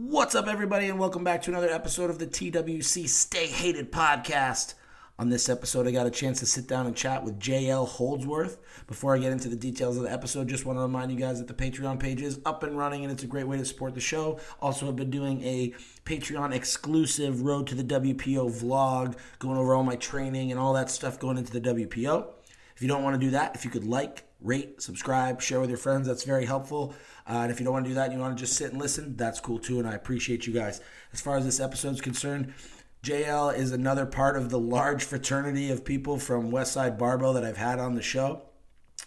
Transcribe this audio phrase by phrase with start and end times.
[0.00, 4.74] What's up, everybody, and welcome back to another episode of the TWC Stay Hated podcast.
[5.18, 8.58] On this episode, I got a chance to sit down and chat with JL Holdsworth.
[8.86, 11.40] Before I get into the details of the episode, just want to remind you guys
[11.40, 13.96] that the Patreon page is up and running, and it's a great way to support
[13.96, 14.38] the show.
[14.62, 15.74] Also, I've been doing a
[16.04, 20.90] Patreon exclusive Road to the WPO vlog, going over all my training and all that
[20.90, 22.24] stuff going into the WPO.
[22.76, 25.68] If you don't want to do that, if you could like, rate, subscribe, share with
[25.68, 26.94] your friends, that's very helpful.
[27.28, 28.70] Uh, and if you don't want to do that and you want to just sit
[28.70, 29.78] and listen, that's cool too.
[29.78, 30.80] And I appreciate you guys.
[31.12, 32.52] As far as this episode is concerned,
[33.02, 37.56] JL is another part of the large fraternity of people from Westside Barbell that I've
[37.56, 38.42] had on the show.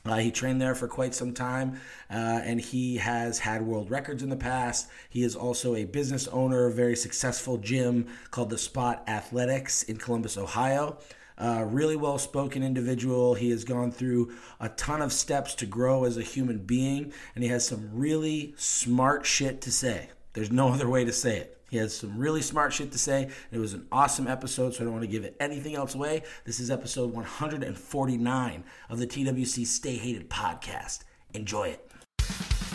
[0.04, 4.24] Uh, he trained there for quite some time, uh, and he has had world records
[4.24, 4.90] in the past.
[5.10, 9.98] He is also a business owner a very successful gym called The Spot Athletics in
[9.98, 10.98] Columbus, Ohio.
[11.42, 13.34] Uh, really well spoken individual.
[13.34, 17.44] He has gone through a ton of steps to grow as a human being, and
[17.44, 20.10] he has some really smart shit to say.
[20.34, 21.58] There's no other way to say it.
[21.72, 23.30] He has some really smart shit to say.
[23.52, 26.24] It was an awesome episode, so I don't want to give it anything else away.
[26.44, 31.06] This is episode 149 of the TWC Stay Hated podcast.
[31.34, 32.71] Enjoy it.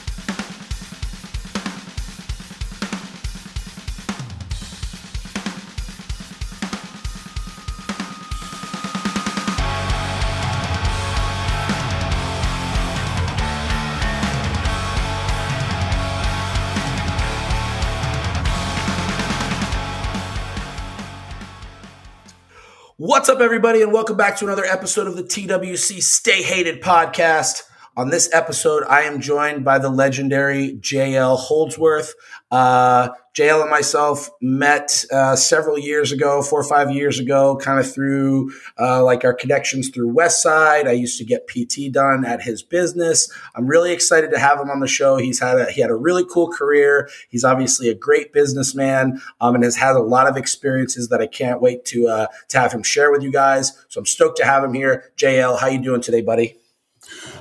[23.16, 27.62] What's up, everybody, and welcome back to another episode of the TWC Stay Hated podcast.
[27.98, 32.12] On this episode, I am joined by the legendary JL Holdsworth.
[32.50, 37.80] Uh, JL and myself met uh, several years ago, four or five years ago, kind
[37.80, 40.86] of through uh, like our connections through Westside.
[40.86, 43.32] I used to get PT done at his business.
[43.54, 45.16] I'm really excited to have him on the show.
[45.16, 47.08] He's had a, he had a really cool career.
[47.30, 51.28] He's obviously a great businessman um, and has had a lot of experiences that I
[51.28, 53.72] can't wait to uh, to have him share with you guys.
[53.88, 55.12] So I'm stoked to have him here.
[55.16, 56.58] JL, how you doing today, buddy?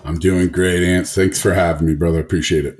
[0.03, 1.07] I'm doing great, Ant.
[1.07, 2.19] Thanks for having me, brother.
[2.19, 2.79] Appreciate it.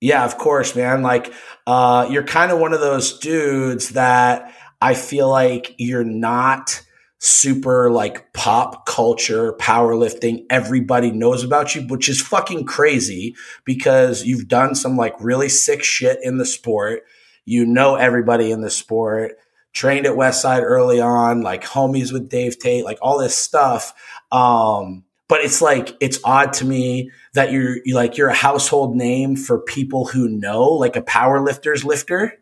[0.00, 1.02] Yeah, of course, man.
[1.02, 1.32] Like,
[1.66, 6.82] uh, you're kind of one of those dudes that I feel like you're not
[7.18, 13.34] super like pop culture powerlifting everybody knows about you which is fucking crazy
[13.64, 17.04] because you've done some like really sick shit in the sport
[17.46, 19.32] you know everybody in the sport
[19.72, 23.94] trained at westside early on like homies with dave tate like all this stuff
[24.30, 28.96] um but it's like it's odd to me that you're you like you're a household
[28.96, 32.38] name for people who know like a power lifter's lifter.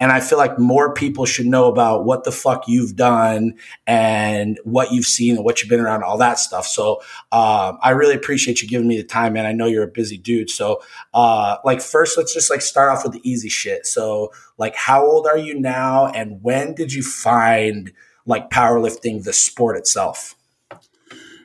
[0.00, 3.54] And i feel like more people should know about what the fuck you've done
[3.86, 6.66] and what you've seen and what you've been around all that stuff.
[6.66, 7.00] So
[7.30, 9.46] um, i really appreciate you giving me the time man.
[9.46, 10.50] I know you're a busy dude.
[10.50, 10.82] So
[11.14, 13.86] uh, like first let's just like start off with the easy shit.
[13.86, 17.92] So like how old are you now and when did you find
[18.26, 20.34] like powerlifting the sport itself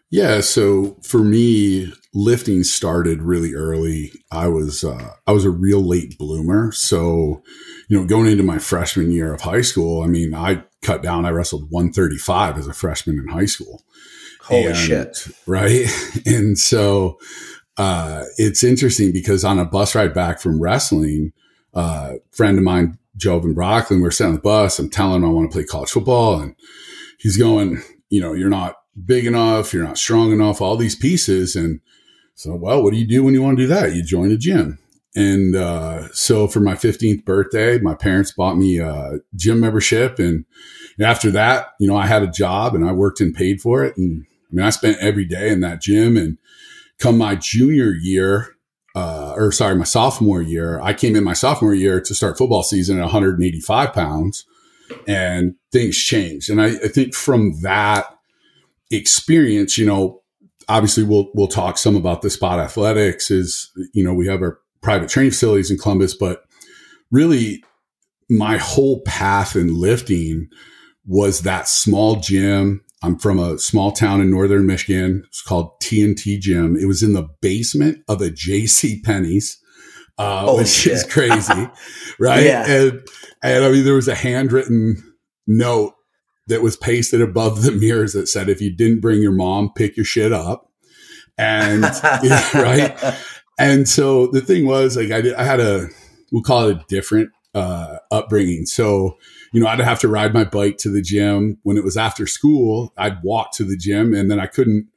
[0.09, 4.12] yeah, so for me, lifting started really early.
[4.31, 7.44] I was uh, I was a real late bloomer, so
[7.88, 11.25] you know, going into my freshman year of high school, I mean, I cut down.
[11.25, 13.84] I wrestled 135 as a freshman in high school.
[14.42, 15.28] Holy and, shit!
[15.46, 15.86] Right,
[16.26, 17.20] and so
[17.78, 21.34] uh, it's interesting because on a bus ride back from wrestling,
[21.76, 24.80] uh, friend of mine, Joven Brocklin, we're sitting on the bus.
[24.80, 26.56] I'm telling him I want to play college football, and
[27.20, 31.55] he's going, you know, you're not big enough, you're not strong enough, all these pieces.
[31.55, 31.81] And
[32.35, 33.93] so, well, what do you do when you want to do that?
[33.93, 34.79] You join a gym.
[35.15, 40.19] And uh, so for my 15th birthday, my parents bought me a gym membership.
[40.19, 40.45] And
[40.99, 43.97] after that, you know, I had a job and I worked and paid for it.
[43.97, 46.16] And I mean, I spent every day in that gym.
[46.16, 46.37] And
[46.99, 48.55] come my junior year,
[48.95, 52.63] uh, or sorry, my sophomore year, I came in my sophomore year to start football
[52.63, 54.45] season at 185 pounds
[55.07, 56.49] and things changed.
[56.49, 58.19] And I, I think from that,
[58.91, 60.22] experience, you know,
[60.69, 64.59] obviously we'll we'll talk some about the spot athletics is you know we have our
[64.81, 66.44] private training facilities in Columbus, but
[67.11, 67.63] really
[68.29, 70.47] my whole path in lifting
[71.05, 72.84] was that small gym.
[73.02, 75.23] I'm from a small town in northern Michigan.
[75.28, 76.75] It's called TNT Gym.
[76.75, 79.58] It was in the basement of a JC Penney's.
[80.17, 80.93] Uh, oh, which shit.
[80.93, 81.69] is crazy,
[82.19, 82.43] right?
[82.43, 82.69] Yeah.
[82.69, 83.08] And,
[83.41, 85.02] and I mean, there was a handwritten
[85.47, 85.93] note
[86.49, 89.96] that was pasted above the mirrors that said, if you didn't bring your mom, pick
[89.96, 90.69] your shit up.
[91.37, 91.84] And
[92.53, 92.97] right.
[93.57, 95.87] And so the thing was like, I, did, I had a,
[96.31, 98.66] we'll call it a different, uh, upbringing.
[98.66, 99.17] So,
[99.53, 102.28] you know, I'd have to ride my bike to the gym when it was after
[102.28, 102.93] school.
[102.97, 104.87] I'd walk to the gym and then I couldn't,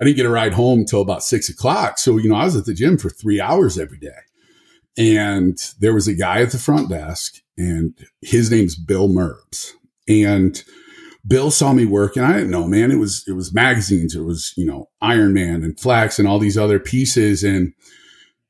[0.00, 1.98] I didn't get a ride home until about six o'clock.
[1.98, 4.08] So, you know, I was at the gym for three hours every day.
[4.96, 9.72] And there was a guy at the front desk, and his name's Bill Merbs.
[10.08, 10.62] And
[11.26, 12.90] Bill saw me work, and I didn't know, man.
[12.90, 16.38] It was it was magazines, it was you know Iron Man and Flex and all
[16.38, 17.74] these other pieces, and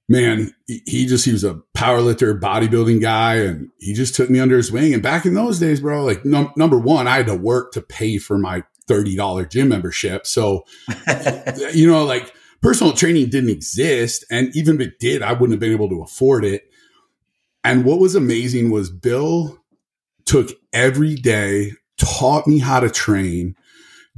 [0.09, 4.39] man, he just he was a power lifter, bodybuilding guy, and he just took me
[4.39, 4.95] under his wing.
[4.95, 7.81] And back in those days, bro, like num- number one, I had to work to
[7.81, 10.65] pay for my thirty dollar gym membership, so
[11.73, 15.61] you know, like personal training didn't exist, and even if it did, I wouldn't have
[15.61, 16.71] been able to afford it.
[17.65, 19.59] And what was amazing was Bill
[20.25, 23.55] took every day taught me how to train,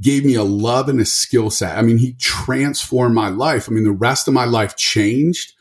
[0.01, 1.77] gave me a love and a skill set.
[1.77, 3.67] I mean, he transformed my life.
[3.69, 5.53] I mean, the rest of my life changed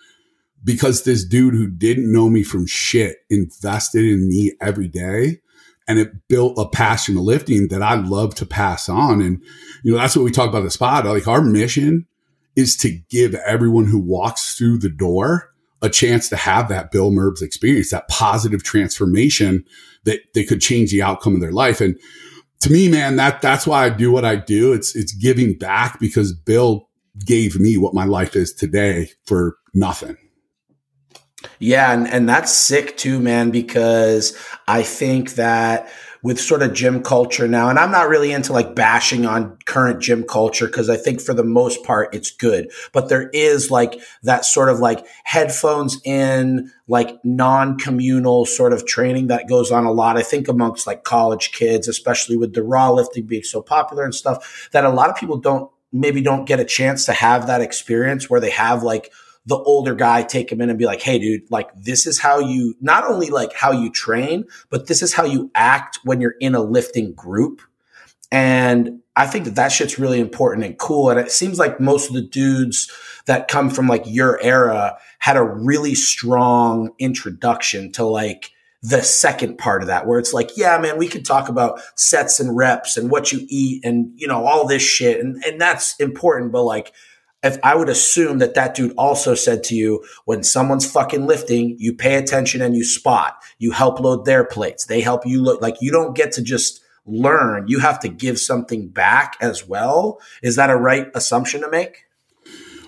[0.64, 5.40] because this dude who didn't know me from shit invested in me every day.
[5.88, 9.20] And it built a passion of lifting that I love to pass on.
[9.20, 9.42] And,
[9.82, 11.04] you know, that's what we talk about the spot.
[11.04, 12.06] Like our mission
[12.54, 15.51] is to give everyone who walks through the door
[15.82, 19.64] a chance to have that Bill Merbs experience, that positive transformation
[20.04, 21.80] that they could change the outcome of their life.
[21.80, 21.98] And
[22.60, 24.72] to me, man, that that's why I do what I do.
[24.72, 26.88] It's it's giving back because Bill
[27.26, 30.16] gave me what my life is today for nothing.
[31.58, 34.36] Yeah, and, and that's sick too, man, because
[34.68, 35.90] I think that
[36.22, 37.68] with sort of gym culture now.
[37.68, 41.34] And I'm not really into like bashing on current gym culture because I think for
[41.34, 42.70] the most part it's good.
[42.92, 48.86] But there is like that sort of like headphones in, like non communal sort of
[48.86, 50.16] training that goes on a lot.
[50.16, 54.14] I think amongst like college kids, especially with the raw lifting being so popular and
[54.14, 57.60] stuff, that a lot of people don't maybe don't get a chance to have that
[57.60, 59.12] experience where they have like
[59.46, 62.38] the older guy take him in and be like, Hey, dude, like this is how
[62.38, 66.36] you not only like how you train, but this is how you act when you're
[66.40, 67.60] in a lifting group.
[68.30, 71.10] And I think that that shit's really important and cool.
[71.10, 72.90] And it seems like most of the dudes
[73.26, 78.50] that come from like your era had a really strong introduction to like
[78.80, 82.40] the second part of that, where it's like, yeah, man, we could talk about sets
[82.40, 85.20] and reps and what you eat and, you know, all this shit.
[85.20, 86.52] And, and that's important.
[86.52, 86.92] But like,
[87.42, 91.76] if I would assume that that dude also said to you, when someone's fucking lifting,
[91.78, 94.86] you pay attention and you spot, you help load their plates.
[94.86, 97.66] They help you look like you don't get to just learn.
[97.66, 100.20] You have to give something back as well.
[100.42, 102.04] Is that a right assumption to make?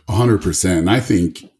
[0.08, 0.88] A hundred percent.
[0.88, 1.50] I think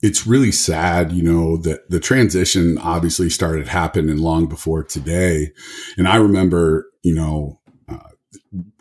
[0.00, 5.52] it's really sad, you know, that the transition obviously started happening long before today.
[5.96, 7.98] And I remember, you know, uh,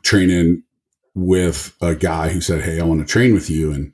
[0.04, 0.64] training
[1.18, 3.72] with a guy who said, Hey, I want to train with you.
[3.72, 3.94] And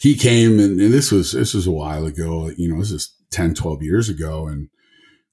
[0.00, 3.14] he came and, and, this was, this was a while ago, you know, this is
[3.30, 4.48] 10, 12 years ago.
[4.48, 4.68] And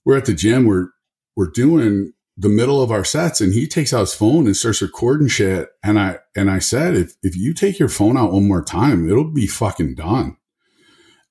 [0.06, 0.66] we're at the gym.
[0.66, 0.90] We're,
[1.36, 4.82] we're doing the middle of our sets and he takes out his phone and starts
[4.82, 5.70] recording shit.
[5.84, 9.10] And I, and I said, if, if you take your phone out one more time,
[9.10, 10.38] it'll be fucking done.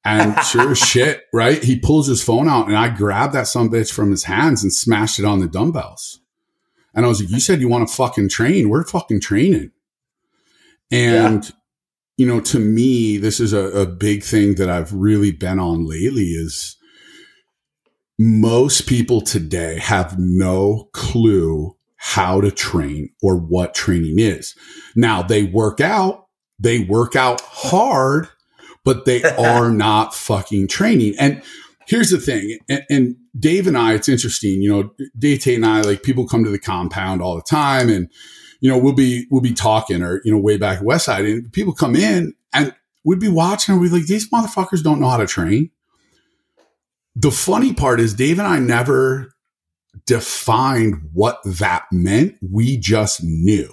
[0.04, 1.62] And sure as shit, right?
[1.62, 4.72] He pulls his phone out and I grabbed that some bitch from his hands and
[4.72, 6.20] smashed it on the dumbbells.
[6.94, 8.68] And I was like, you said you want to fucking train.
[8.68, 9.70] We're fucking training.
[10.94, 11.50] And, yeah.
[12.16, 15.86] you know, to me, this is a, a big thing that I've really been on
[15.86, 16.76] lately is
[18.16, 24.54] most people today have no clue how to train or what training is.
[24.94, 26.26] Now they work out,
[26.60, 28.28] they work out hard,
[28.84, 31.14] but they are not fucking training.
[31.18, 31.42] And
[31.88, 35.66] here's the thing, and, and, Dave and I, it's interesting, you know, Dave Tate and
[35.66, 38.08] I, like people come to the compound all the time and
[38.64, 41.52] you know, we'll be, we'll be talking or, you know, way back West Side and
[41.52, 45.10] people come in and we'd be watching and we'd be like, these motherfuckers don't know
[45.10, 45.70] how to train.
[47.14, 49.34] The funny part is Dave and I never
[50.06, 52.38] defined what that meant.
[52.40, 53.70] We just knew.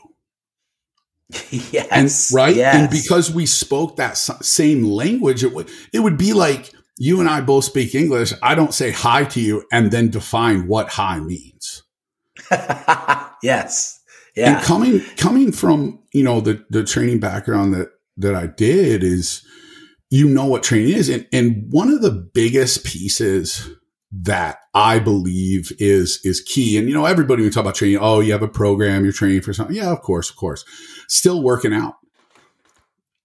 [1.72, 2.30] Yes.
[2.30, 2.54] And, right.
[2.54, 2.76] Yes.
[2.76, 7.30] And because we spoke that same language, it would, it would be like you and
[7.30, 8.34] I both speak English.
[8.44, 11.84] I don't say hi to you and then define what hi means.
[13.42, 14.01] yes.
[14.36, 14.56] Yeah.
[14.58, 19.46] And coming coming from, you know, the the training background that that I did is
[20.10, 21.10] you know what training is.
[21.10, 23.70] And and one of the biggest pieces
[24.12, 26.78] that I believe is is key.
[26.78, 29.14] And you know, everybody when we talk about training, oh, you have a program, you're
[29.14, 29.76] training for something.
[29.76, 30.66] Yeah, of course, of course.
[31.08, 31.96] Still working out.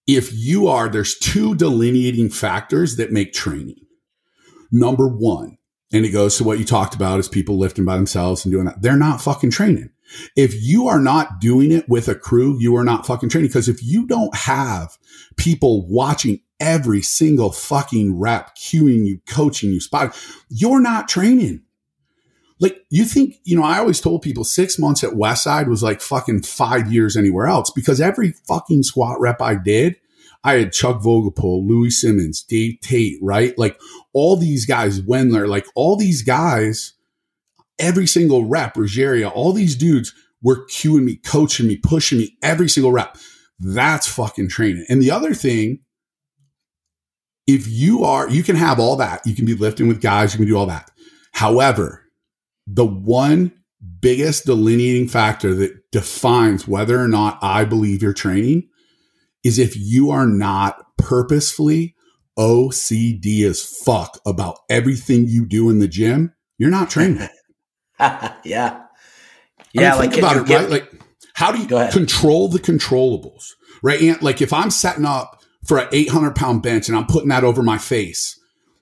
[0.07, 3.81] If you are, there's two delineating factors that make training.
[4.71, 5.59] Number one,
[5.93, 8.67] and it goes to what you talked about is people lifting by themselves and doing
[8.67, 8.83] that.
[8.83, 9.91] They're not fucking training.
[10.37, 13.49] If you are not doing it with a crew, you are not fucking training.
[13.49, 14.97] Because if you don't have
[15.37, 20.13] people watching every single fucking rep, cueing you, coaching you, spotting,
[20.49, 21.63] you're not training.
[22.59, 26.01] Like you think, you know, I always told people six months at Westside was like
[26.01, 29.97] fucking five years anywhere else because every fucking squat rep I did,
[30.43, 33.57] I had Chuck Vogelpohl, Louie Simmons, Dave Tate, right?
[33.59, 33.79] Like
[34.13, 36.95] all these guys, Wendler, like all these guys,
[37.79, 42.69] every single rep, Ruggiero, all these dudes were cueing me, coaching me, pushing me every
[42.69, 43.17] single rep.
[43.59, 44.87] That's fucking training.
[44.89, 45.81] And the other thing,
[47.47, 49.27] if you are, you can have all that.
[49.27, 50.91] You can be lifting with guys, you can do all that.
[51.33, 52.03] However,
[52.67, 53.53] the one
[54.01, 58.69] biggest delineating factor that defines whether or not I believe you're training
[59.45, 61.95] is if you are not purposefully
[62.39, 67.29] OCD as fuck about everything you do in the gym, you're not training.
[68.01, 68.83] Yeah.
[69.73, 69.95] Yeah.
[69.95, 70.71] I mean, like, think about it, get, right?
[70.71, 70.93] Like,
[71.35, 73.51] how do you control the controllables,
[73.83, 74.01] right?
[74.01, 77.45] And like, if I'm setting up for an 800 pound bench and I'm putting that
[77.45, 78.41] over my face,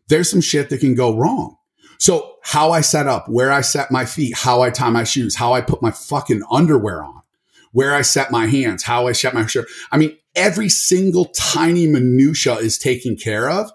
[0.09, 1.57] there's some shit that can go wrong.
[1.99, 5.35] So how I set up, where I set my feet, how I tie my shoes,
[5.35, 7.23] how I put my fucking underwear on,
[7.73, 9.67] where I set my hands, how I set my shirt.
[9.91, 13.71] I mean, every single tiny minutia is taken care of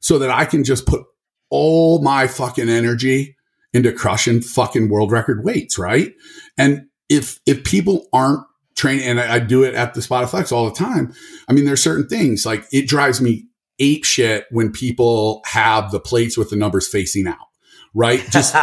[0.00, 1.02] so that I can just put
[1.50, 3.36] all my fucking energy
[3.74, 6.14] into crushing fucking world record weights, right?
[6.56, 10.50] And if if people aren't training, and I, I do it at the Spot Flex
[10.52, 11.12] all the time,
[11.48, 16.00] I mean, there's certain things like it drives me ape shit when people have the
[16.00, 17.48] plates with the numbers facing out
[17.94, 18.20] right?
[18.30, 18.54] Just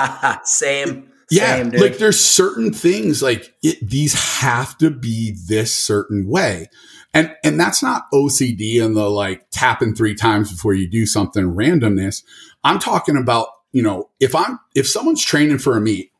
[0.44, 1.08] same.
[1.32, 6.68] Yeah, same, like there's certain things like it, these have to be this certain way.
[7.14, 11.46] And and that's not OCD and the like tapping three times before you do something
[11.46, 12.24] randomness.
[12.66, 16.12] I'm talking about, you know, if I'm if someone's training for a meet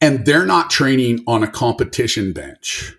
[0.00, 2.96] and they're not training on a competition bench,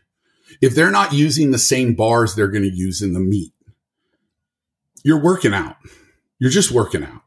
[0.62, 3.54] if they're not using the same bars they're going to use in the meet,
[5.04, 5.78] you're working out.
[6.40, 7.22] You're just working out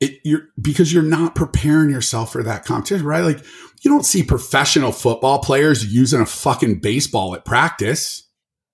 [0.00, 3.24] it, you're because you're not preparing yourself for that competition, right?
[3.24, 3.44] Like
[3.82, 8.24] you don't see professional football players using a fucking baseball at practice.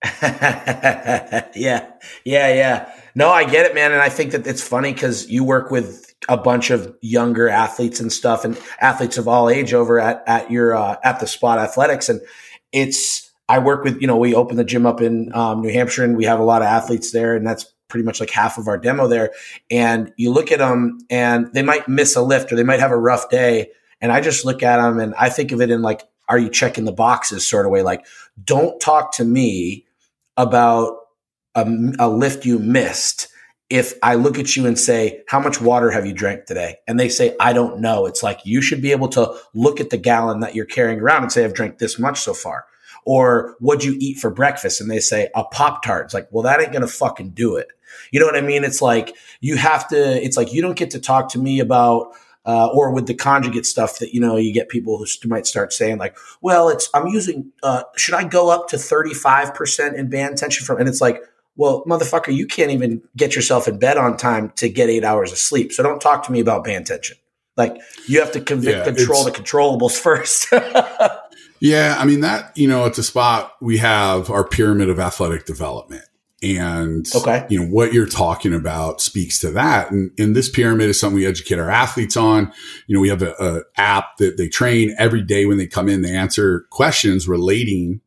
[0.22, 1.92] yeah, yeah,
[2.24, 2.92] yeah.
[3.14, 6.11] No, I get it, man, and I think that it's funny because you work with
[6.28, 10.50] a bunch of younger athletes and stuff, and athletes of all age over at at
[10.50, 12.20] your uh, at the Spot Athletics, and
[12.72, 16.04] it's I work with you know we open the gym up in um, New Hampshire,
[16.04, 18.68] and we have a lot of athletes there, and that's pretty much like half of
[18.68, 19.32] our demo there.
[19.70, 22.90] And you look at them and they might miss a lift or they might have
[22.90, 23.68] a rough day.
[24.00, 26.48] And I just look at them and I think of it in like, are you
[26.48, 27.82] checking the boxes sort of way?
[27.82, 28.06] Like,
[28.42, 29.84] don't talk to me
[30.38, 30.96] about
[31.54, 33.28] a, a lift you missed
[33.72, 36.76] if I look at you and say, How much water have you drank today?
[36.86, 38.04] And they say, I don't know.
[38.04, 41.22] It's like you should be able to look at the gallon that you're carrying around
[41.22, 42.66] and say, I've drank this much so far.
[43.06, 44.82] Or what'd you eat for breakfast?
[44.82, 46.04] And they say, A Pop Tart.
[46.04, 47.68] It's like, Well, that ain't going to fucking do it.
[48.10, 48.62] You know what I mean?
[48.62, 52.12] It's like you have to, it's like you don't get to talk to me about,
[52.44, 55.72] uh, or with the conjugate stuff that, you know, you get people who might start
[55.72, 60.36] saying like, well, it's, I'm using, uh, should I go up to 35% in band
[60.36, 61.22] tension from, and it's like,
[61.56, 65.32] well, motherfucker, you can't even get yourself in bed on time to get eight hours
[65.32, 65.72] of sleep.
[65.72, 67.16] So don't talk to me about paying attention.
[67.56, 67.76] Like
[68.08, 70.46] you have to convict, yeah, control the controllables first.
[71.60, 71.96] yeah.
[71.98, 76.04] I mean, that, you know, at the spot we have our pyramid of athletic development
[76.42, 77.46] and okay.
[77.48, 81.16] you know what you're talking about speaks to that and, and this pyramid is something
[81.16, 82.52] we educate our athletes on
[82.86, 85.88] you know we have a, a, app that they train every day when they come
[85.88, 88.00] in they answer questions relating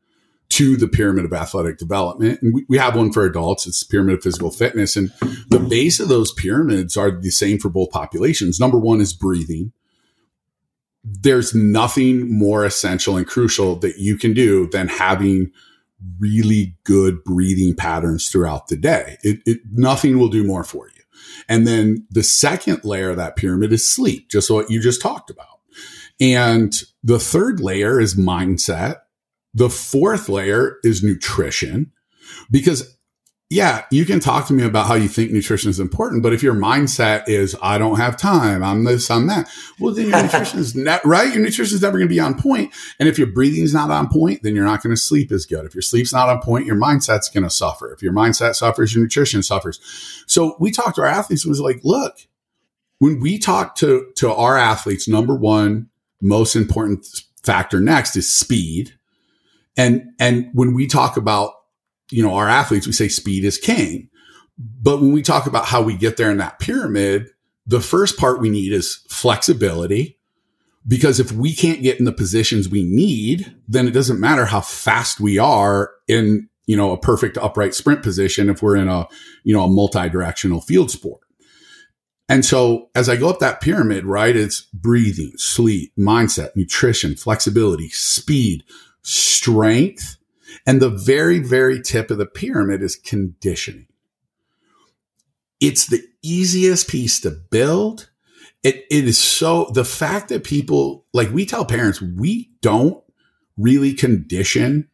[0.55, 3.91] to the pyramid of athletic development and we, we have one for adults it's the
[3.91, 5.11] pyramid of physical fitness and
[5.49, 9.71] the base of those pyramids are the same for both populations number one is breathing
[11.03, 15.51] there's nothing more essential and crucial that you can do than having
[16.19, 19.17] really good breathing patterns throughout the day.
[19.23, 21.03] It, it, nothing will do more for you.
[21.47, 25.29] And then the second layer of that pyramid is sleep, just what you just talked
[25.29, 25.47] about.
[26.19, 29.01] And the third layer is mindset.
[29.55, 31.91] The fourth layer is nutrition
[32.51, 32.95] because
[33.49, 36.41] yeah, you can talk to me about how you think nutrition is important, but if
[36.41, 39.47] your mindset is, I don't have time, I'm this, I'm that,
[39.79, 41.31] well, then your nutrition is not right.
[41.31, 42.35] Your nutrition is never going to be on.
[42.99, 45.45] And if your breathing is not on point, then you're not going to sleep as
[45.45, 45.63] good.
[45.63, 47.93] If your sleep's not on point, your mindset's going to suffer.
[47.93, 49.79] If your mindset suffers, your nutrition suffers.
[50.25, 52.17] So we talked to our athletes and was like, look,
[52.97, 57.05] when we talk to, to our athletes, number one, most important
[57.43, 58.94] factor next is speed.
[59.77, 61.53] And, and when we talk about
[62.11, 64.09] you know, our athletes, we say speed is king.
[64.57, 67.27] But when we talk about how we get there in that pyramid,
[67.65, 70.19] the first part we need is flexibility.
[70.87, 74.61] Because if we can't get in the positions we need, then it doesn't matter how
[74.61, 79.07] fast we are in, you know, a perfect upright sprint position if we're in a,
[79.43, 81.21] you know, a multi-directional field sport.
[82.29, 87.89] And so as I go up that pyramid, right, it's breathing, sleep, mindset, nutrition, flexibility,
[87.89, 88.63] speed,
[89.05, 90.17] strength,
[90.65, 93.87] And the very, very tip of the pyramid is conditioning.
[95.61, 98.09] It's the easiest piece to build.
[98.63, 103.01] It, it is so the fact that people like we tell parents we don't
[103.57, 104.89] really condition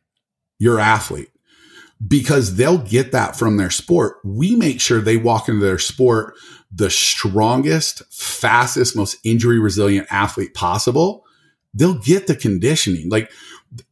[0.59, 1.29] your athlete
[2.05, 4.17] because they'll get that from their sport.
[4.25, 6.35] We make sure they walk into their sport
[6.71, 11.25] the strongest, fastest, most injury resilient athlete possible.
[11.73, 13.09] They'll get the conditioning.
[13.09, 13.31] Like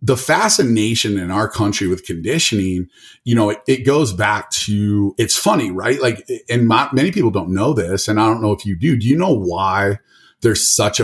[0.02, 2.88] the fascination in our country with conditioning,
[3.24, 6.02] you know, it, it goes back to, it's funny, right?
[6.02, 8.98] Like, and my, many people don't know this, and I don't know if you do.
[8.98, 10.00] Do you know why
[10.42, 11.04] there's such a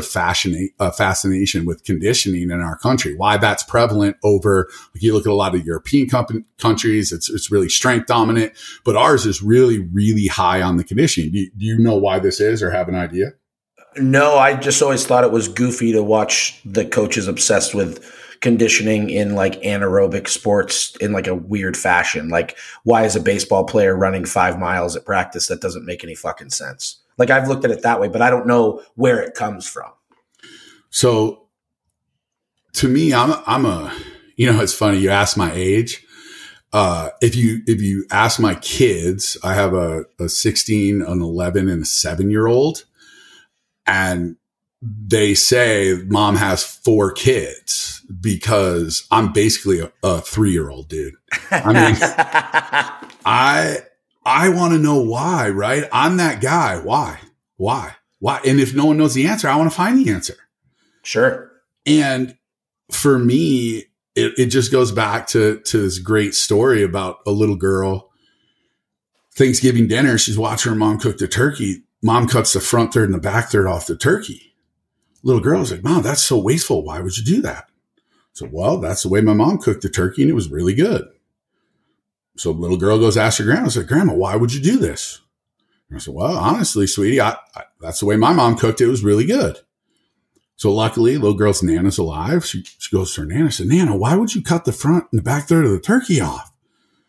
[0.80, 3.16] a fascination with conditioning in our country?
[3.16, 6.10] Why that's prevalent over, like you look at a lot of European
[6.58, 8.54] countries, it's, it's really strength dominant,
[8.84, 11.32] but ours is really, really high on the conditioning.
[11.32, 13.32] Do, do you know why this is or have an idea?
[13.98, 18.04] No, I just always thought it was goofy to watch the coaches obsessed with
[18.46, 22.30] conditioning in like anaerobic sports in like a weird fashion.
[22.30, 25.48] Like, why is a baseball player running five miles at practice?
[25.48, 26.98] That doesn't make any fucking sense.
[27.18, 29.92] Like, I've looked at it that way, but I don't know where it comes from.
[30.92, 31.48] So,
[32.74, 33.92] to me, I'm I'm a,
[34.36, 35.00] you know, it's funny.
[35.00, 36.06] You ask my age.
[36.72, 41.68] Uh, if you if you ask my kids, I have a, a 16, an 11,
[41.68, 42.84] and a seven year old,
[43.88, 44.36] and
[44.86, 51.16] they say mom has four kids because I'm basically a, a three year old dude.
[51.50, 51.98] I mean,
[53.26, 53.80] I,
[54.26, 55.86] I want to know why, right?
[55.92, 56.78] I'm that guy.
[56.78, 57.20] Why?
[57.58, 57.96] Why?
[58.20, 58.42] Why?
[58.46, 60.36] And if no one knows the answer, I want to find the answer.
[61.02, 61.52] Sure.
[61.88, 62.38] And
[62.92, 67.56] for me, it, it just goes back to, to this great story about a little
[67.56, 68.12] girl.
[69.34, 71.84] Thanksgiving dinner, she's watching her mom cook the turkey.
[72.04, 74.55] Mom cuts the front third and the back third off the turkey
[75.26, 76.84] little girl was like, Mom, that's so wasteful.
[76.84, 77.70] Why would you do that?
[78.32, 81.08] So, well, that's the way my mom cooked the turkey and it was really good.
[82.38, 85.22] So little girl goes ask her grandma, I said, Grandma, why would you do this?
[85.90, 88.86] And I said, Well, honestly, sweetie, I, I, that's the way my mom cooked it.
[88.86, 89.58] It was really good.
[90.58, 92.46] So luckily, little girl's Nana's alive.
[92.46, 95.20] She, she goes to her Nana, said, Nana, why would you cut the front and
[95.20, 96.54] the back third of the turkey off?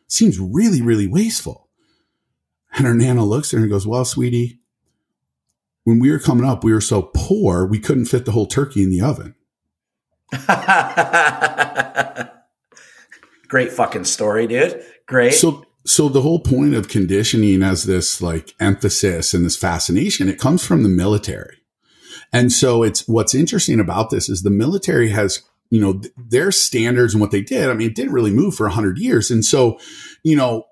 [0.08, 1.68] Seems really, really wasteful.
[2.72, 4.60] And her Nana looks at her and goes, Well, sweetie,
[5.86, 8.82] when we were coming up, we were so poor, we couldn't fit the whole turkey
[8.82, 9.36] in the oven.
[13.48, 14.84] Great fucking story, dude.
[15.06, 15.34] Great.
[15.34, 20.40] So, so the whole point of conditioning as this like emphasis and this fascination, it
[20.40, 21.58] comes from the military.
[22.32, 27.14] And so it's what's interesting about this is the military has, you know, their standards
[27.14, 27.70] and what they did.
[27.70, 29.30] I mean, it didn't really move for a hundred years.
[29.30, 29.78] And so,
[30.24, 30.64] you know,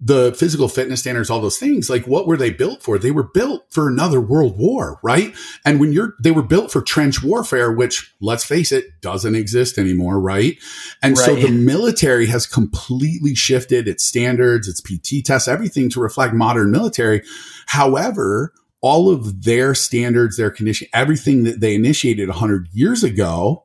[0.00, 2.98] the physical fitness standards, all those things, like what were they built for?
[2.98, 5.34] They were built for another world war, right?
[5.64, 9.78] And when you're, they were built for trench warfare, which let's face it, doesn't exist
[9.78, 10.58] anymore, right?
[11.02, 11.24] And right.
[11.24, 16.70] so the military has completely shifted its standards, its PT tests, everything to reflect modern
[16.70, 17.22] military.
[17.66, 23.64] However, all of their standards, their condition, everything that they initiated 100 years ago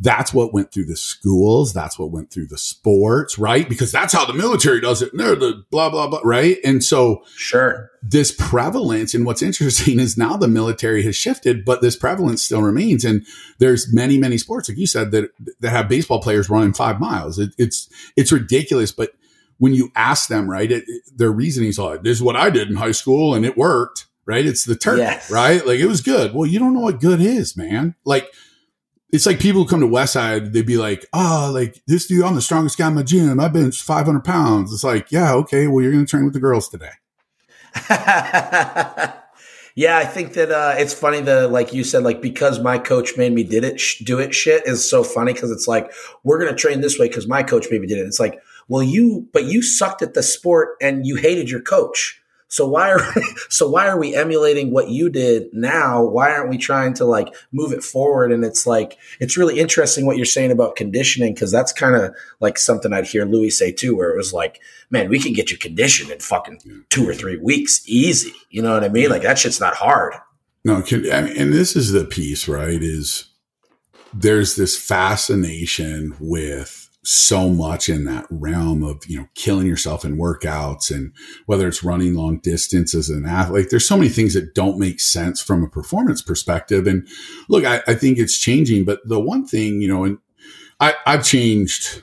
[0.00, 1.72] that's what went through the schools.
[1.72, 3.68] That's what went through the sports, right?
[3.68, 5.12] Because that's how the military does it.
[5.12, 6.58] And they're the blah, blah, blah, right?
[6.64, 7.90] And so, sure.
[8.02, 12.62] This prevalence, and what's interesting is now the military has shifted, but this prevalence still
[12.62, 13.04] remains.
[13.04, 13.24] And
[13.58, 15.30] there's many, many sports, like you said, that,
[15.60, 17.38] that have baseball players running five miles.
[17.38, 18.90] It, it's, it's ridiculous.
[18.90, 19.12] But
[19.58, 22.50] when you ask them, right, it, it, their reasoning is like, this is what I
[22.50, 24.44] did in high school and it worked, right?
[24.44, 25.30] It's the turkey, yes.
[25.30, 25.64] right?
[25.64, 26.34] Like it was good.
[26.34, 27.94] Well, you don't know what good is, man.
[28.04, 28.28] Like,
[29.14, 32.34] it's like people who come to Westside, they'd be like, oh, like this dude, I'm
[32.34, 33.38] the strongest guy in my gym.
[33.38, 34.72] I bench 500 pounds.
[34.72, 36.90] It's like, yeah, okay, well, you're going to train with the girls today.
[39.76, 43.16] yeah, I think that uh, it's funny that, like you said, like because my coach
[43.16, 44.34] made me did it, sh- do it.
[44.34, 45.92] Shit is so funny because it's like
[46.24, 48.06] we're going to train this way because my coach made me did it.
[48.06, 52.20] It's like, well, you, but you sucked at the sport and you hated your coach.
[52.48, 53.00] So why are
[53.48, 56.04] so why are we emulating what you did now?
[56.04, 58.32] Why aren't we trying to like move it forward?
[58.32, 62.14] And it's like it's really interesting what you're saying about conditioning because that's kind of
[62.40, 65.50] like something I'd hear Louie say too, where it was like, man, we can get
[65.50, 68.32] you conditioned in fucking two or three weeks, easy.
[68.50, 69.10] You know what I mean?
[69.10, 70.14] Like that shit's not hard.
[70.64, 72.82] No, and this is the piece, right?
[72.82, 73.26] Is
[74.14, 80.16] there's this fascination with so much in that realm of, you know, killing yourself in
[80.16, 81.12] workouts and
[81.44, 85.00] whether it's running long distance as an athlete, there's so many things that don't make
[85.00, 86.86] sense from a performance perspective.
[86.86, 87.06] And
[87.48, 90.18] look, I, I think it's changing, but the one thing, you know, and
[90.80, 92.02] I, I've changed,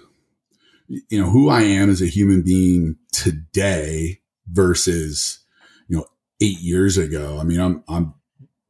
[0.88, 5.40] you know, who I am as a human being today versus,
[5.88, 6.06] you know,
[6.42, 7.40] eight years ago.
[7.40, 8.14] I mean, I'm, I'm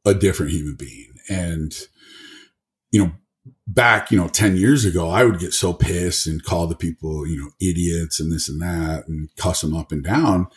[0.06, 1.74] a different human being and,
[2.90, 3.12] you know,
[3.72, 7.26] back, you know, 10 years ago, I would get so pissed and call the people,
[7.26, 10.48] you know, idiots and this and that and cuss them up and down.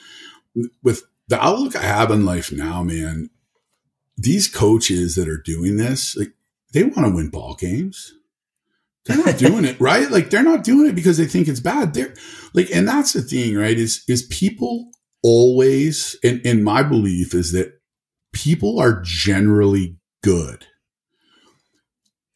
[0.83, 3.29] With the outlook I have in life now, man,
[4.17, 6.33] these coaches that are doing this, like
[6.73, 8.13] they want to win ball games.
[9.05, 10.09] They're not doing it, right?
[10.09, 11.93] Like they're not doing it because they think it's bad.
[11.93, 12.13] They're
[12.53, 13.77] like, and that's the thing, right?
[13.77, 14.91] Is, is people
[15.23, 17.79] always, and, and my belief is that
[18.33, 20.65] people are generally good.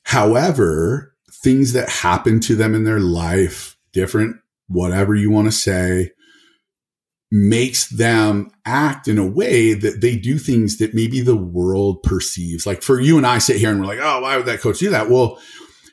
[0.10, 6.14] However, things that happen to them in their life, different, whatever you want to say,
[7.32, 12.66] makes them act in a way that they do things that maybe the world perceives.
[12.66, 14.80] Like for you and I sit here and we're like, oh, why would that coach
[14.80, 15.12] do that?
[15.12, 15.40] Well,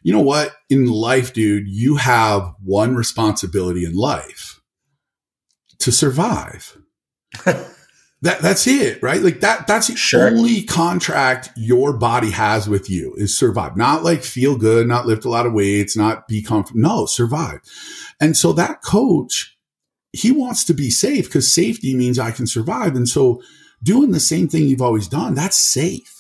[0.03, 0.55] you know what?
[0.71, 4.63] In life, dude, you have one responsibility in life
[5.81, 6.79] to survive.
[8.23, 9.23] that that's it, right?
[9.23, 10.29] Like that that's the sure.
[10.29, 13.77] only contract your body has with you is survive.
[13.77, 16.81] Not like feel good, not lift a lot of weights, not be comfortable.
[16.81, 17.61] No, survive.
[18.21, 19.57] And so that coach
[20.13, 22.97] he wants to be safe because safety means I can survive.
[22.97, 23.43] And so
[23.83, 26.16] doing the same thing you've always done, that's safe.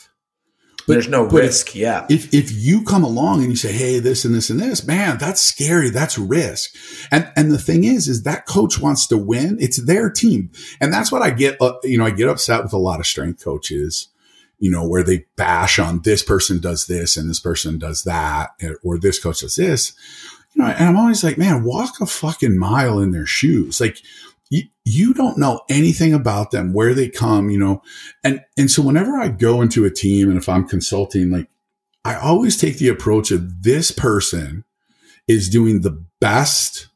[0.86, 1.74] But, There's no risk.
[1.74, 2.06] Yeah.
[2.08, 5.18] If, if you come along and you say, Hey, this and this and this, man,
[5.18, 5.90] that's scary.
[5.90, 6.74] That's risk.
[7.10, 9.56] And, and the thing is, is that coach wants to win.
[9.60, 10.50] It's their team.
[10.80, 13.06] And that's what I get, uh, you know, I get upset with a lot of
[13.06, 14.08] strength coaches,
[14.58, 18.50] you know, where they bash on this person does this and this person does that,
[18.84, 19.92] or this coach does this
[20.56, 23.78] you know, and I'm always like, man, walk a fucking mile in their shoes.
[23.78, 23.98] Like
[24.50, 27.82] you, you don't know anything about them, where they come, you know,
[28.22, 31.48] and, and so whenever I go into a team and if I'm consulting, like
[32.04, 34.64] I always take the approach of this person
[35.26, 36.86] is doing the best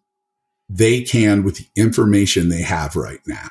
[0.68, 3.48] they can with the information they have right now.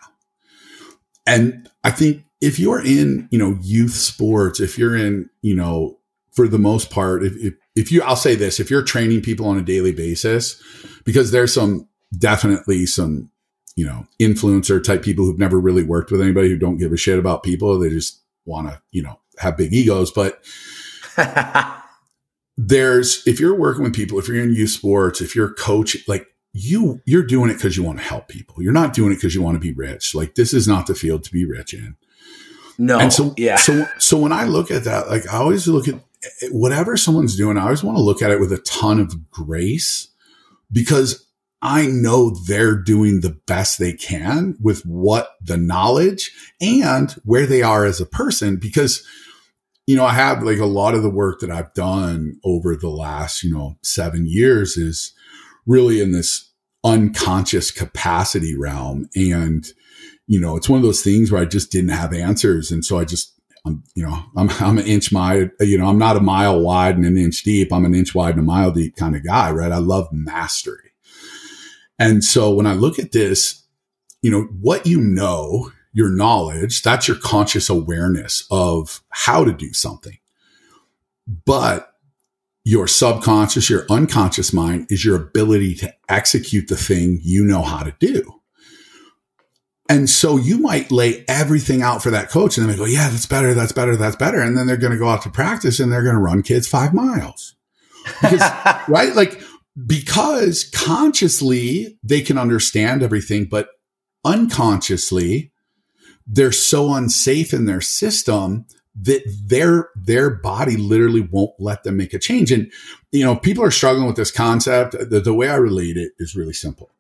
[1.27, 5.97] And I think if you're in, you know, youth sports, if you're in, you know,
[6.31, 9.45] for the most part, if, if, if you, I'll say this, if you're training people
[9.47, 10.63] on a daily basis,
[11.03, 13.29] because there's some definitely some,
[13.79, 16.97] you know, influencer type people who've never really worked with anybody who don't give a
[16.97, 17.79] shit about people.
[17.79, 20.11] They just want to, you know, have big egos.
[20.11, 20.43] But
[22.57, 25.95] there's, if you're working with people, if you're in youth sports, if you're a coach,
[26.09, 28.61] like you, you're doing it because you want to help people.
[28.61, 30.13] You're not doing it because you want to be rich.
[30.13, 31.95] Like this is not the field to be rich in.
[32.77, 32.99] No.
[32.99, 33.55] And so, yeah.
[33.55, 36.97] So, so when I look at that, like I always look at eh, eh, whatever
[36.97, 40.09] someone's doing, I always want to look at it with a ton of grace
[40.69, 41.25] because
[41.61, 47.61] I know they're doing the best they can with what the knowledge and where they
[47.61, 48.55] are as a person.
[48.55, 49.05] Because,
[49.85, 52.89] you know, I have like a lot of the work that I've done over the
[52.89, 55.13] last, you know, seven years is
[55.65, 56.49] really in this
[56.83, 59.09] unconscious capacity realm.
[59.15, 59.67] And,
[60.27, 62.71] you know, it's one of those things where I just didn't have answers.
[62.71, 63.33] And so I just
[63.65, 66.95] I'm, you know, I'm, I'm an inch wide, you know, I'm not a mile wide
[66.95, 67.73] and an inch deep.
[67.73, 69.71] I'm an inch wide and a mile deep kind of guy, right?
[69.71, 70.88] I love mastery.
[71.99, 73.63] And so when I look at this,
[74.21, 79.73] you know, what you know, your knowledge, that's your conscious awareness of how to do
[79.73, 80.17] something.
[81.45, 81.93] But
[82.63, 87.83] your subconscious, your unconscious mind is your ability to execute the thing you know how
[87.83, 88.39] to do.
[89.89, 93.09] And so you might lay everything out for that coach and then they go, yeah,
[93.09, 93.55] that's better.
[93.55, 93.95] That's better.
[93.95, 94.39] That's better.
[94.39, 96.67] And then they're going to go out to practice and they're going to run kids
[96.67, 97.55] five miles.
[98.21, 98.41] Because,
[98.87, 99.15] right?
[99.15, 99.41] Like,
[99.85, 103.69] because consciously they can understand everything, but
[104.25, 105.51] unconsciously
[106.27, 108.65] they're so unsafe in their system
[109.01, 112.51] that their their body literally won't let them make a change.
[112.51, 112.71] And
[113.11, 114.95] you know, people are struggling with this concept.
[115.09, 116.91] The, the way I relate it is really simple.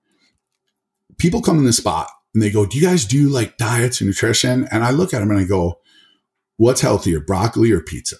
[1.17, 4.07] People come in the spot and they go, Do you guys do like diets and
[4.07, 4.67] nutrition?
[4.71, 5.79] And I look at them and I go,
[6.57, 8.17] What's healthier, broccoli or pizza?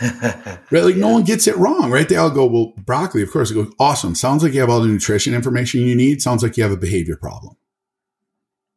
[0.00, 0.58] Right?
[0.70, 1.00] Like yeah.
[1.00, 2.08] no one gets it wrong, right?
[2.08, 3.50] They all go, Well, broccoli, of course.
[3.50, 4.14] It goes, Awesome.
[4.14, 6.22] Sounds like you have all the nutrition information you need.
[6.22, 7.56] Sounds like you have a behavior problem.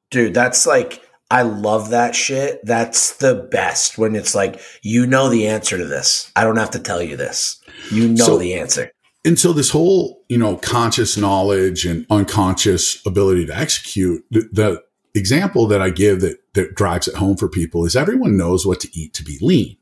[0.09, 2.63] Dude, that's like, I love that shit.
[2.63, 6.31] That's the best when it's like, you know the answer to this.
[6.35, 7.61] I don't have to tell you this.
[7.91, 8.91] You know so, the answer
[9.27, 14.87] and so this whole you know conscious knowledge and unconscious ability to execute the, the,
[15.15, 18.79] example that i give that that drives it home for people is everyone knows what
[18.79, 19.75] to eat to be lean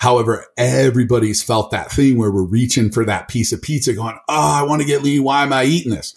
[0.00, 4.60] however everybody's felt that thing where we're reaching for that piece of pizza going oh
[4.60, 6.14] i want to get lean why am i eating this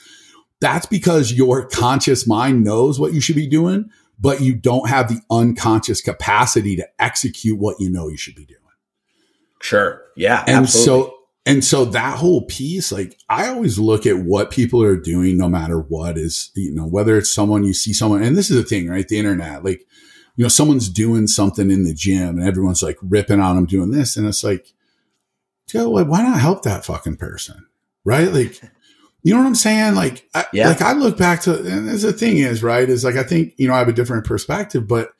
[0.59, 5.09] that's because your conscious mind knows what you should be doing but you don't have
[5.09, 8.59] the unconscious capacity to execute what you know you should be doing
[9.61, 11.09] sure yeah and absolutely.
[11.09, 15.37] so and so that whole piece, like I always look at what people are doing,
[15.37, 18.55] no matter what is, you know, whether it's someone you see someone, and this is
[18.55, 19.05] the thing, right?
[19.05, 19.85] The internet, like,
[20.35, 23.91] you know, someone's doing something in the gym and everyone's like ripping on them doing
[23.91, 24.17] this.
[24.17, 24.73] And it's like,
[25.73, 27.65] like, why not help that fucking person?
[28.03, 28.31] Right?
[28.31, 28.61] Like,
[29.23, 29.95] you know what I'm saying?
[29.95, 30.67] Like, I, Yeah.
[30.67, 33.67] like I look back to, and the thing is, right, is like, I think, you
[33.67, 35.11] know, I have a different perspective, but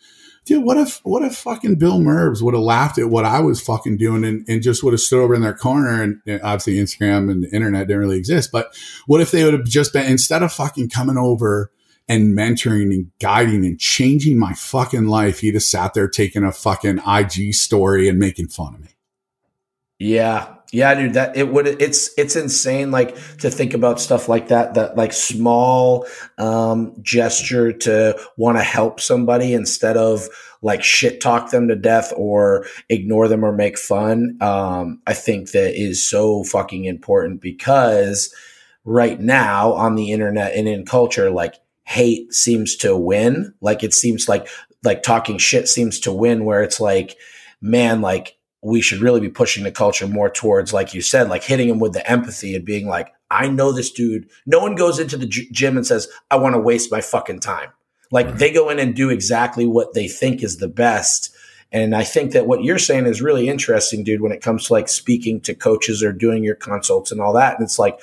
[0.46, 3.62] dude, what if, what if fucking Bill Merbs would have laughed at what I was
[3.62, 6.74] fucking doing and, and just would have stood over in their corner and, and obviously
[6.76, 10.12] Instagram and the internet didn't really exist, but what if they would have just been,
[10.12, 11.72] instead of fucking coming over
[12.08, 16.52] and mentoring and guiding and changing my fucking life, he just sat there taking a
[16.52, 18.90] fucking IG story and making fun of me.
[20.00, 20.56] Yeah.
[20.74, 24.74] Yeah, dude, that it would it's it's insane like to think about stuff like that
[24.74, 26.08] that like small
[26.40, 30.28] um gesture to want to help somebody instead of
[30.64, 34.36] like shit talk them to death or ignore them or make fun.
[34.42, 38.34] Um I think that is so fucking important because
[38.84, 43.54] right now on the internet and in culture like hate seems to win.
[43.62, 44.48] Like it seems like
[44.84, 47.18] like talking shit seems to win where it's like
[47.62, 51.44] man like we should really be pushing the culture more towards, like you said, like
[51.44, 54.30] hitting him with the empathy and being like, I know this dude.
[54.46, 57.72] No one goes into the gym and says, I want to waste my fucking time.
[58.10, 58.38] Like Right.
[58.38, 61.36] they go in and do exactly what they think is the best.
[61.74, 64.74] And I think that what you're saying is really interesting, dude, when it comes to
[64.74, 67.56] like speaking to coaches or doing your consults and all that.
[67.56, 68.00] And it's like,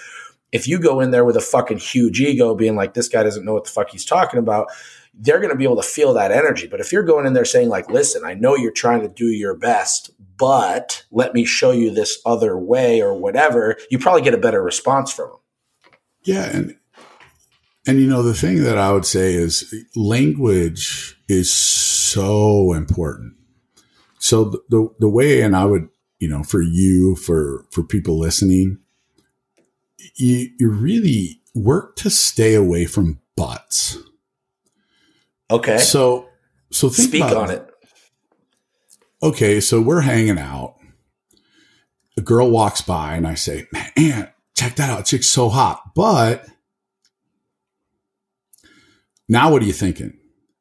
[0.53, 3.45] if you go in there with a fucking huge ego being like, this guy doesn't
[3.45, 4.69] know what the fuck he's talking about,
[5.15, 6.67] they're going to be able to feel that energy.
[6.67, 9.27] But if you're going in there saying, like, listen, I know you're trying to do
[9.27, 14.35] your best, but let me show you this other way or whatever, you probably get
[14.35, 15.39] a better response from them.
[16.23, 16.77] Yeah, and
[17.87, 23.35] and you know the thing that I would say is language is so important.
[24.19, 28.19] So the the, the way, and I would you know for you for for people
[28.19, 28.79] listening,
[30.21, 33.99] you you really work to stay away from butts.
[35.51, 35.79] Okay.
[35.79, 36.29] So
[36.71, 37.67] so think Speak about on it.
[39.23, 40.77] okay, so we're hanging out.
[42.17, 45.07] A girl walks by and I say, man, Ant, check that out.
[45.07, 45.95] Chick's so hot.
[45.95, 46.47] But
[49.29, 50.17] now what are you thinking?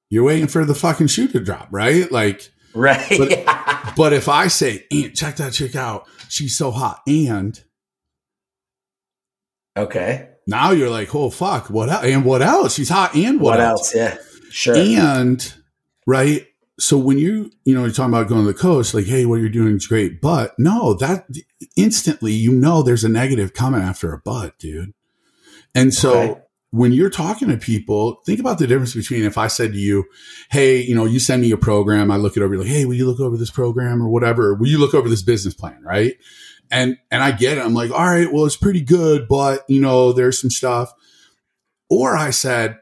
[0.09, 2.11] You're waiting for the fucking shoe to drop, right?
[2.11, 3.17] Like, Right.
[3.17, 6.07] But- but if I say, Ant, check that chick out.
[6.29, 7.01] She's so hot.
[7.07, 7.61] And
[9.77, 10.27] Okay.
[10.47, 11.69] now you're like, oh, fuck.
[11.69, 12.05] What else?
[12.05, 12.75] And what else?
[12.75, 13.15] She's hot.
[13.15, 13.95] And what, What, else?
[13.95, 13.95] else?
[13.95, 14.17] Yeah.
[14.51, 14.75] Sure.
[14.75, 15.53] And
[16.07, 16.45] right.
[16.79, 19.35] So when you, you know, you're talking about going to the coast, like, hey, what
[19.41, 20.21] you're doing is great.
[20.21, 21.27] But no, that
[21.75, 24.93] instantly, you know, there's a negative coming after a but, dude.
[25.75, 26.41] And so Okay.
[26.71, 30.05] When you're talking to people, think about the difference between if I said to you,
[30.51, 32.85] hey, you know, you send me a program, I look it over, you're like, hey,
[32.85, 34.53] will you look over this program or whatever?
[34.53, 35.81] Will you look over this business plan?
[35.83, 36.15] Right.
[36.69, 37.65] And, and I get it.
[37.65, 40.93] I'm like, all right, well, it's pretty good, but you know, there's some stuff.
[41.89, 42.77] Or I said,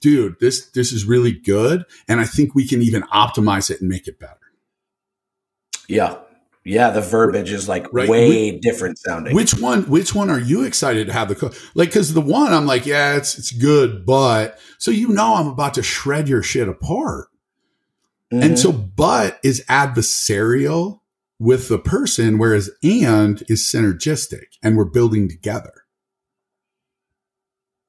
[0.00, 1.84] dude, this, this is really good.
[2.08, 4.34] And I think we can even optimize it and make it better.
[5.88, 6.16] yeah.
[6.68, 6.90] Yeah.
[6.90, 8.08] The verbiage is like Right.
[8.08, 9.34] way different sounding.
[9.34, 9.82] Which one?
[9.84, 11.88] Which one are you excited to have the co- like?
[11.88, 15.74] Because the one I'm like, yeah, it's it's good, but so you know I'm about
[15.74, 17.28] to shred your shit apart,
[18.32, 18.42] Mhm.
[18.44, 21.00] and so but is adversarial
[21.40, 25.72] with the person, whereas and is synergistic, and we're building together.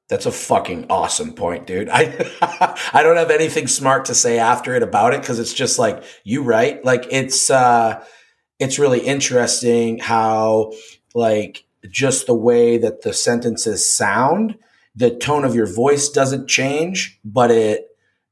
[0.07, 1.89] That's a fucking awesome point, dude.
[1.89, 2.01] I
[2.93, 6.03] I don't have anything smart to say after it about it because it's just like
[6.23, 6.83] you right.
[6.83, 8.03] Like it's uh
[8.59, 10.73] it's really interesting how
[11.15, 14.57] like just the way that the sentences sound,
[14.95, 17.85] the tone of your voice doesn't change, but it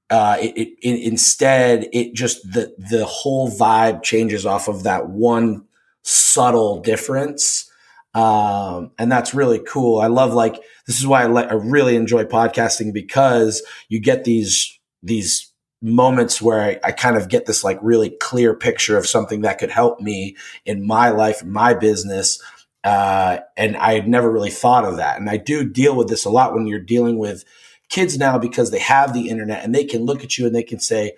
[0.10, 5.10] uh it, it, it instead it just the the whole vibe changes off of that
[5.10, 5.66] one
[6.04, 7.72] subtle difference.
[8.14, 10.00] Um, and that's really cool.
[10.00, 10.56] I love like
[10.88, 15.47] this is why I, like I really enjoy podcasting because you get these these
[15.82, 19.60] moments where I, I kind of get this like really clear picture of something that
[19.60, 20.36] could help me
[20.66, 22.42] in my life, my business.
[22.84, 25.20] Uh, and I had never really thought of that.
[25.20, 27.44] And I do deal with this a lot when you're dealing with
[27.90, 30.64] kids now because they have the internet and they can look at you and they
[30.64, 31.14] can say,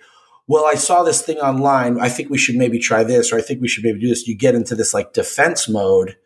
[0.46, 2.00] well, I saw this thing online.
[2.00, 4.26] I think we should maybe try this, or I think we should maybe do this.
[4.26, 6.16] You get into this like defense mode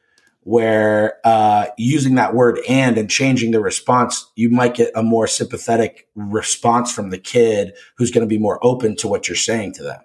[0.45, 5.27] where uh, using that word and and changing the response, you might get a more
[5.27, 9.73] sympathetic response from the kid who's going to be more open to what you're saying
[9.75, 10.01] to them.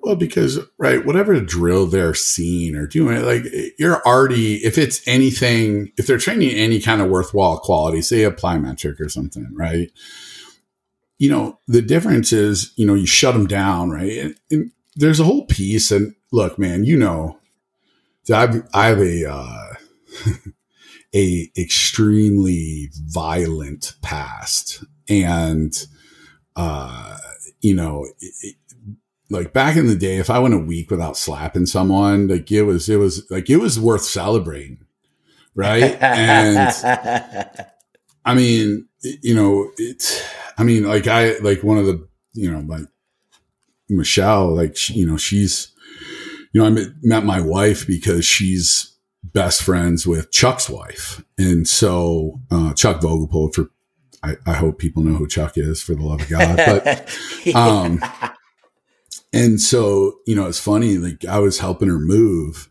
[0.00, 3.44] Well, because right, whatever drill they're seeing or doing, like
[3.78, 8.32] you're already, if it's anything, if they're training any kind of worthwhile quality, say a
[8.32, 9.92] plyometric or something, right?
[11.18, 14.18] You know, the difference is, you know, you shut them down, right?
[14.18, 15.92] And, and there's a whole piece.
[15.92, 17.38] And look, man, you know,
[18.30, 19.74] I've, I have a, uh,
[21.14, 25.86] a extremely violent past and,
[26.56, 27.18] uh,
[27.60, 28.56] you know, it,
[29.30, 32.62] like back in the day, if I went a week without slapping someone, like it
[32.62, 34.84] was, it was like it was worth celebrating,
[35.54, 35.96] right?
[36.02, 36.70] and
[38.24, 40.22] I mean, you know, it's.
[40.58, 42.86] I mean, like I like one of the, you know, like
[43.88, 45.71] Michelle, like she, you know, she's,
[46.52, 51.66] you know, I met, met my wife because she's best friends with Chuck's wife, and
[51.66, 53.70] so uh, Chuck Vogelpohl for.
[54.24, 58.00] I, I hope people know who Chuck is for the love of God, but um,
[59.32, 62.68] and so, you know, it's funny, like I was helping her move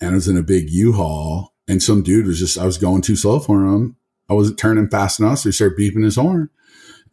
[0.00, 3.02] and I was in a big U-Haul and some dude was just, I was going
[3.02, 3.96] too slow for him.
[4.28, 5.38] I wasn't turning fast enough.
[5.38, 6.50] So he started beeping his horn.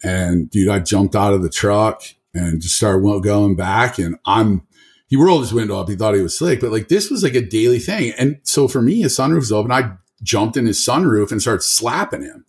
[0.04, 2.04] And dude, I jumped out of the truck
[2.34, 4.00] and just started going back.
[4.00, 4.67] And I'm,
[5.08, 5.90] he rolled his window up.
[5.90, 8.14] He thought he was slick, but like this was like a daily thing.
[8.18, 9.72] And so for me, his sunroof was open.
[9.72, 12.46] I jumped in his sunroof and started slapping him.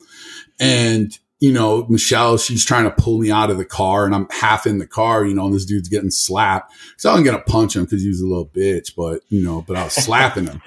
[0.60, 4.26] And you know, Michelle, she's trying to pull me out of the car and I'm
[4.30, 6.72] half in the car, you know, and this dude's getting slapped.
[6.96, 9.76] So I'm going to punch him because he's a little bitch, but, you know, but
[9.76, 10.60] I was slapping him.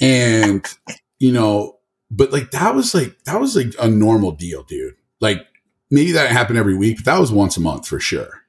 [0.00, 0.64] And,
[1.18, 1.78] you know,
[2.10, 4.94] but like that was like, that was like a normal deal, dude.
[5.20, 5.44] Like
[5.90, 8.42] maybe that happened every week, but that was once a month for sure.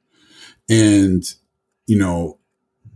[0.69, 1.23] And,
[1.87, 2.37] you know,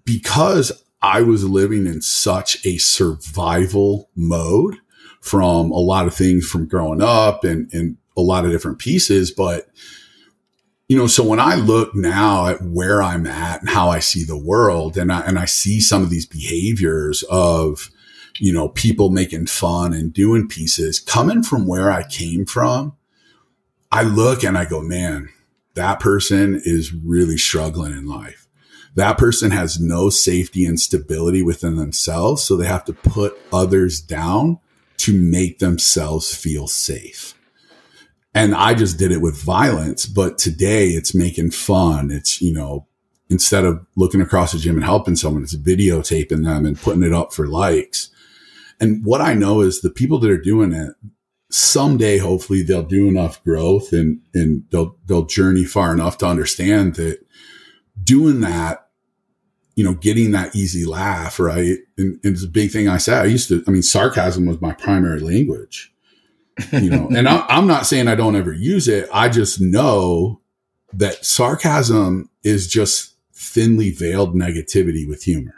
[0.06, 4.78] because I was living in such a survival mode
[5.22, 9.32] from a lot of things from growing up and, and a lot of different pieces,
[9.32, 9.68] but
[10.90, 14.24] you know, so when I look now at where I'm at and how I see
[14.24, 17.92] the world and I, and I see some of these behaviors of,
[18.40, 22.98] you know, people making fun and doing pieces coming from where I came from,
[23.92, 25.30] I look and I go, man,
[25.76, 28.48] that person is really struggling in life.
[28.95, 32.43] That person has no safety and stability within themselves.
[32.43, 34.60] So they have to put others down
[34.97, 37.36] to make themselves feel safe.
[38.34, 40.06] And I just did it with violence.
[40.06, 42.12] But today it's making fun.
[42.12, 42.88] It's, you know,
[43.30, 47.13] instead of looking across the gym and helping someone, it's videotaping them and putting it
[47.13, 48.10] up for likes.
[48.80, 50.93] And what I know is the people that are doing it,
[51.52, 56.95] someday, hopefully they'll do enough growth and, and they'll, they'll journey far enough to understand
[56.95, 57.19] that
[58.04, 58.88] doing that,
[59.76, 61.78] you know, getting that easy laugh, right?
[61.98, 63.22] And, and it's a big thing I said.
[63.22, 65.94] I used to, I mean, sarcasm was my primary language
[66.72, 69.10] you know, and I, I'm not saying I don't ever use it.
[69.14, 70.42] I just know
[70.94, 75.56] that sarcasm is just thinly veiled negativity with humor.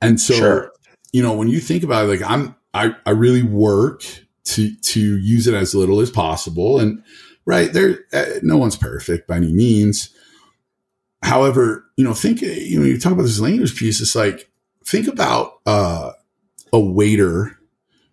[0.00, 0.72] And so, sure.
[1.12, 4.04] you know, when you think about it, like I'm, I, I really work
[4.44, 6.80] to, to use it as little as possible.
[6.80, 7.02] And
[7.44, 10.14] right there, uh, no one's perfect by any means.
[11.22, 14.00] However, you know, think, you know, you talk about this language piece.
[14.00, 14.50] It's like,
[14.84, 16.12] think about, uh,
[16.72, 17.58] a waiter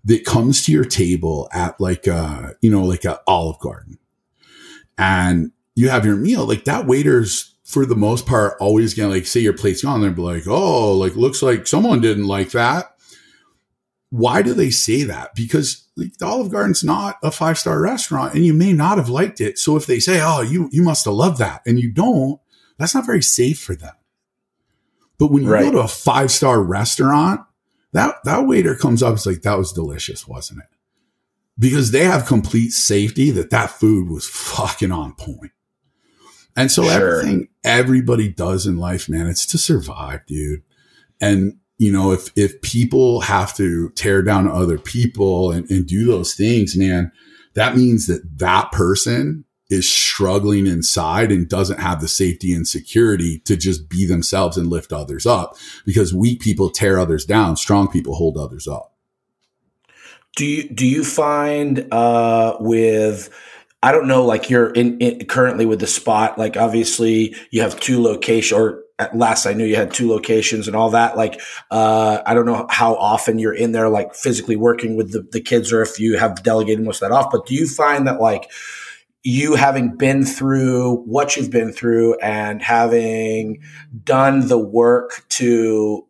[0.04, 3.98] that comes to your table at like a, you know, like a Olive Garden
[4.98, 9.28] and you have your meal, like that waiter's for the most part always gonna like
[9.28, 10.02] say your plate's gone.
[10.02, 12.94] They're like, oh, like looks like someone didn't like that.
[14.10, 15.36] Why do they say that?
[15.36, 19.10] Because like, the Olive Garden's not a five star restaurant, and you may not have
[19.10, 19.60] liked it.
[19.60, 22.40] So if they say, "Oh, you you must have loved that," and you don't,
[22.78, 23.94] that's not very safe for them.
[25.18, 25.64] But when you right.
[25.64, 27.42] go to a five star restaurant,
[27.94, 30.68] that, that waiter comes up, it's like, that was delicious, wasn't it?
[31.58, 35.52] Because they have complete safety that that food was fucking on point.
[36.56, 37.20] And so sure.
[37.20, 40.64] everything everybody does in life, man, it's to survive, dude.
[41.22, 46.06] And you know, if if people have to tear down other people and, and do
[46.06, 47.12] those things, man,
[47.54, 53.40] that means that that person is struggling inside and doesn't have the safety and security
[53.40, 57.88] to just be themselves and lift others up because weak people tear others down strong
[57.88, 58.94] people hold others up
[60.36, 63.30] do you do you find uh with
[63.84, 66.38] I don't know, like you're in, in, currently with the spot.
[66.38, 70.68] Like obviously you have two locations, or at last I knew you had two locations
[70.68, 71.16] and all that.
[71.16, 75.22] Like uh, I don't know how often you're in there, like physically working with the,
[75.32, 77.32] the kids, or if you have delegated most of that off.
[77.32, 78.52] But do you find that like
[79.24, 83.62] you having been through what you've been through and having
[84.04, 86.06] done the work to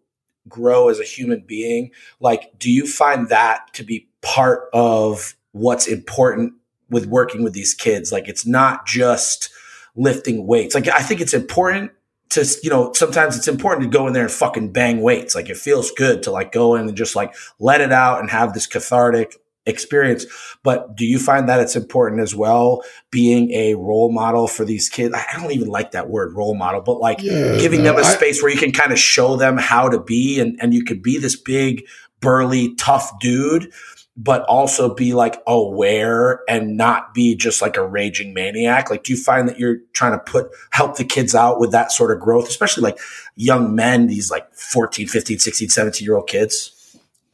[0.48, 5.88] grow as a human being, like, do you find that to be part of what's
[5.88, 6.54] important
[6.89, 8.12] with working with these kids?
[8.12, 9.49] Like, it's not just
[9.95, 10.76] lifting weights.
[10.76, 11.91] Like, I think it's important
[12.30, 15.34] to, you know, sometimes it's important to go in there and fucking bang weights.
[15.34, 18.30] Like, it feels good to like go in and just like let it out and
[18.30, 19.38] have this cathartic
[19.68, 20.26] experience.
[20.63, 24.89] But do you find that it's important as well, being a role model for these
[24.89, 25.13] kids?
[25.13, 28.07] I don't even like that word role model, but like yeah, giving no, them a
[28.07, 30.84] I, space where you can kind of show them how to be and, and you
[30.84, 31.86] could be this big,
[32.20, 33.72] burly, tough dude.
[34.20, 38.89] but also be like aware and not be just like a raging maniac?
[38.89, 41.91] Like, do you find that you're trying to put, help the kids out with that
[41.91, 42.97] sort of growth, especially like
[43.36, 46.74] young men, these like 14, 15, 16, 17 year old kids?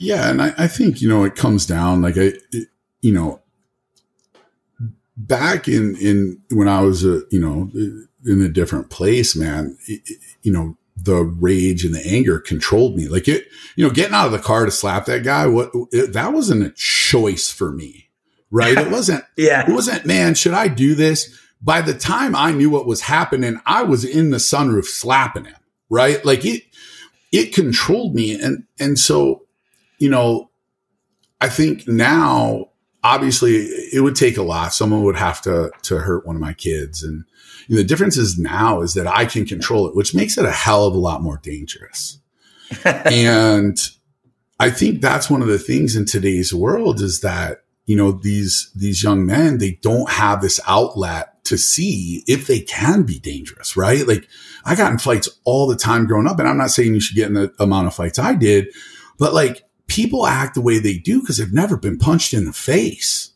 [0.03, 0.29] Yeah.
[0.29, 2.67] And I, I think, you know, it comes down like, I, it,
[3.01, 3.41] you know,
[5.15, 7.71] back in, in when I was a, you know,
[8.25, 10.01] in a different place, man, it,
[10.41, 13.07] you know, the rage and the anger controlled me.
[13.07, 16.13] Like it, you know, getting out of the car to slap that guy, what it,
[16.13, 18.09] that wasn't a choice for me,
[18.51, 18.77] right?
[18.77, 21.37] It wasn't, yeah, it wasn't, man, should I do this?
[21.61, 25.55] By the time I knew what was happening, I was in the sunroof slapping him,
[25.89, 26.23] right?
[26.25, 26.63] Like it,
[27.31, 28.39] it controlled me.
[28.39, 29.43] And, and so,
[30.03, 30.51] you know,
[31.39, 32.71] I think now,
[33.05, 34.73] obviously it would take a lot.
[34.73, 37.23] Someone would have to, to hurt one of my kids and,
[37.67, 40.43] you know, the difference is now is that I can control it, which makes it
[40.43, 42.19] a hell of a lot more dangerous.
[42.83, 43.79] and
[44.59, 48.69] I think that's one of the things in today's world is that, you know, these,
[48.75, 53.77] these young men, they don't have this outlet to see if they can be dangerous,
[53.77, 54.05] right?
[54.05, 54.27] Like
[54.65, 57.15] I got in fights all the time growing up and I'm not saying you should
[57.15, 58.67] get in the amount of fights I did,
[59.17, 62.53] but like people act the way they do because they've never been punched in the
[62.53, 63.31] face.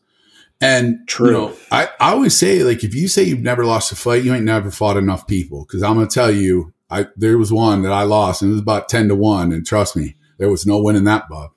[0.60, 1.28] And True.
[1.28, 4.24] you know, I, I always say like if you say you've never lost a fight,
[4.24, 5.66] you ain't never fought enough people.
[5.66, 8.62] Cause I'm gonna tell you, I there was one that I lost and it was
[8.62, 11.52] about ten to one, and trust me, there was no winning that bub.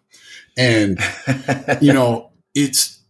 [0.58, 0.98] And
[1.80, 3.00] you know, it's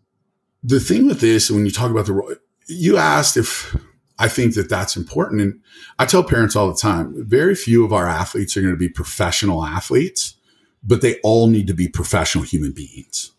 [0.63, 2.39] the thing with this when you talk about the
[2.69, 3.77] you asked if
[4.17, 5.61] I think that that's important, and
[5.99, 8.89] I tell parents all the time, very few of our athletes are going to be
[8.89, 10.37] professional athletes,
[10.83, 13.33] but they all need to be professional human beings.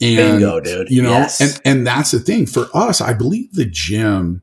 [0.00, 0.90] And, Bingo, dude.
[0.90, 1.40] you know, Yes.
[1.40, 3.00] and, and that's the thing for us.
[3.00, 4.42] I believe the gym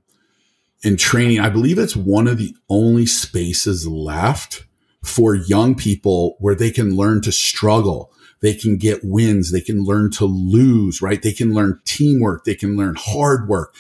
[0.84, 4.65] and training, I believe it's one of the only spaces left
[5.03, 8.11] for young people where they can learn to struggle.
[8.41, 9.51] They can get wins.
[9.51, 11.21] They can learn to lose, right?
[11.21, 12.45] They can learn teamwork.
[12.45, 13.75] They can learn hard work.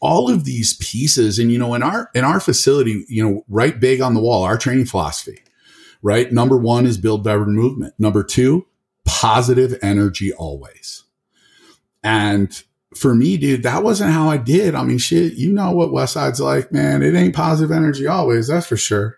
[0.00, 1.38] All of these pieces.
[1.38, 4.44] And, you know, in our, in our facility, you know, right big on the wall,
[4.44, 5.38] our training philosophy,
[6.02, 6.32] right?
[6.32, 7.94] Number one is build better movement.
[7.98, 8.66] Number two,
[9.04, 11.04] positive energy always.
[12.02, 12.62] And
[12.94, 14.74] for me, dude, that wasn't how I did.
[14.74, 17.02] I mean, shit, you know what West Side's like, man.
[17.02, 19.16] It ain't positive energy always, that's for sure.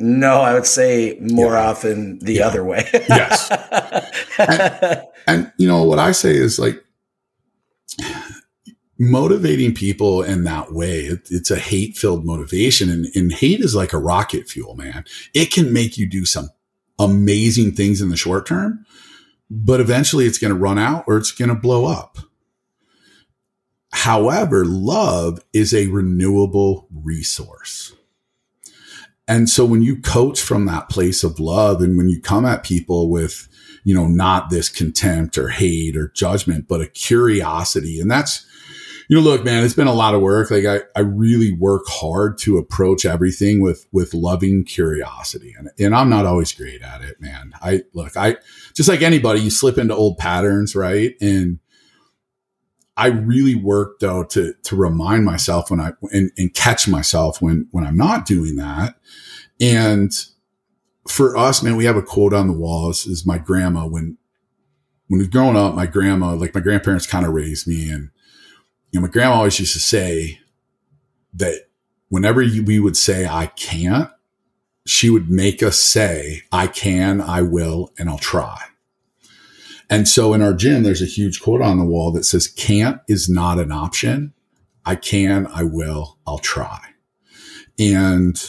[0.00, 1.68] no, I would say more Yeah.
[1.68, 2.46] often the Yeah.
[2.48, 2.88] other way.
[3.08, 3.48] Yes.
[5.26, 6.84] And you know what I say is like
[8.98, 11.00] motivating people in that way.
[11.00, 15.04] It, it's a hate filled motivation, and, and hate is like a rocket fuel, man.
[15.32, 16.50] It can make you do some
[16.98, 18.84] amazing things in the short term,
[19.50, 22.18] but eventually it's going to run out or it's going to blow up.
[23.92, 27.94] However, love is a renewable resource.
[29.26, 32.64] And so when you coach from that place of love and when you come at
[32.64, 33.48] people with,
[33.84, 38.00] you know, not this contempt or hate or judgment, but a curiosity.
[38.00, 38.46] And that's,
[39.08, 40.50] you know, look, man, it's been a lot of work.
[40.50, 45.54] Like I, I really work hard to approach everything with, with loving curiosity.
[45.58, 47.52] And, and I'm not always great at it, man.
[47.60, 48.36] I look, I
[48.72, 51.14] just like anybody, you slip into old patterns, right?
[51.20, 51.58] And
[52.96, 57.68] I really work though to, to remind myself when I, and, and catch myself when,
[57.72, 58.96] when I'm not doing that.
[59.60, 60.12] And
[61.06, 64.16] for us, man, we have a quote on the walls is my grandma when,
[65.08, 68.10] when we growing up, my grandma, like my grandparents kind of raised me and,
[69.00, 70.40] know, my grandma always used to say
[71.34, 71.68] that
[72.08, 74.10] whenever we would say, I can't,
[74.86, 78.58] she would make us say, I can, I will, and I'll try.
[79.90, 83.00] And so in our gym, there's a huge quote on the wall that says, can't
[83.08, 84.32] is not an option.
[84.84, 86.80] I can, I will, I'll try.
[87.78, 88.40] And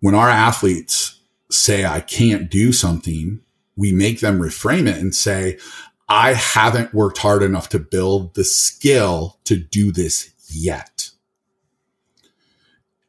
[0.00, 1.20] when our athletes
[1.50, 3.40] say, I can't do something,
[3.76, 5.58] we make them reframe it and say,
[6.10, 11.10] I haven't worked hard enough to build the skill to do this yet.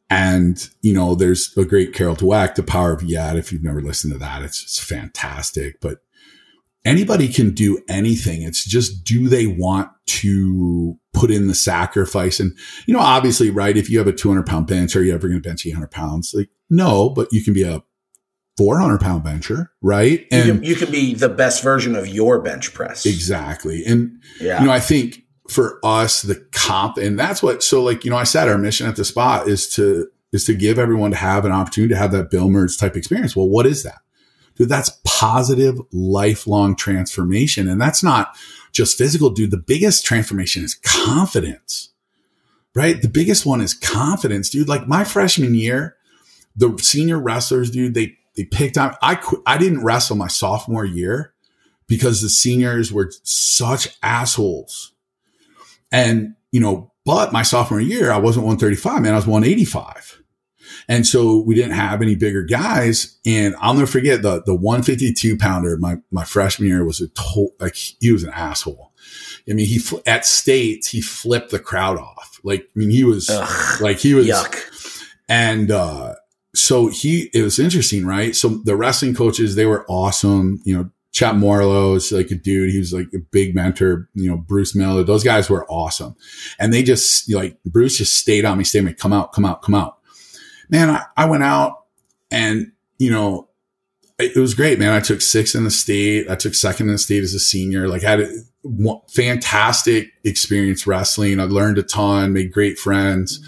[0.08, 3.38] And, you know, there's a great Carol Dweck, The Power of Yet.
[3.38, 5.82] If you've never listened to that, it's, it's fantastic.
[5.82, 6.04] But
[6.86, 8.44] anybody can do anything.
[8.44, 12.40] It's just, do they want to put in the sacrifice?
[12.40, 13.78] And, you know, obviously, right.
[13.78, 16.36] If you have a 200 pound bench, are you ever going to bench 800 pounds?
[16.36, 17.82] Like, no, but you can be a
[18.58, 20.20] 400 pound bencher, right?
[20.22, 23.06] You And can, you can be the best version of your bench press.
[23.06, 23.84] exactly.
[23.86, 24.60] And, Yeah.
[24.60, 28.18] you know, I think for us, the comp, and that's what, so like, you know,
[28.18, 31.44] I said our mission at the spot is to, is to give everyone to have
[31.46, 33.36] an opportunity to have that Bill Mertz type experience.
[33.36, 34.00] Well, what is that?
[34.56, 37.68] Dude, that's positive lifelong transformation.
[37.68, 38.36] And that's not
[38.74, 39.52] just physical, dude.
[39.52, 41.90] The biggest transformation is confidence,
[42.76, 43.02] right?
[43.02, 44.68] The biggest one is confidence, dude.
[44.70, 45.96] Like my freshman year,
[46.56, 50.86] the senior wrestlers, dude, they, they picked on, I quit, I didn't wrestle my sophomore
[50.86, 51.34] year
[51.88, 54.94] because the seniors were such assholes.
[55.92, 59.14] And, you know, but my sophomore year, I wasn't 135, man.
[59.14, 60.22] I was 185.
[60.88, 63.18] And so we didn't have any bigger guys.
[63.26, 67.52] And I'll never forget the, the 152 pounder, my, my freshman year was a total,
[67.60, 68.92] like he was an asshole.
[69.50, 72.40] I mean, he, at states, he flipped the crowd off.
[72.44, 74.58] Like, I mean, he was Ugh, like, he was, yuck.
[75.28, 76.16] and, uh,
[76.54, 78.36] so he, it was interesting, right?
[78.36, 80.62] So the wrestling coaches, they were awesome.
[80.66, 82.72] You know, Chet Morlow is like a dude.
[82.72, 84.10] He was like a big mentor.
[84.14, 85.04] You know, Bruce Miller.
[85.04, 86.16] Those guys were awesome,
[86.60, 89.46] and they just like Bruce just stayed on me, stayed on me, come out, come
[89.46, 89.98] out, come out
[90.72, 91.84] man, I, I went out
[92.32, 93.50] and, you know,
[94.18, 94.94] it, it, was great, man.
[94.94, 96.30] I took six in the state.
[96.30, 97.88] I took second in the state as a senior.
[97.88, 98.34] Like had a
[99.10, 101.40] fantastic experience wrestling.
[101.40, 103.40] I learned a ton, made great friends.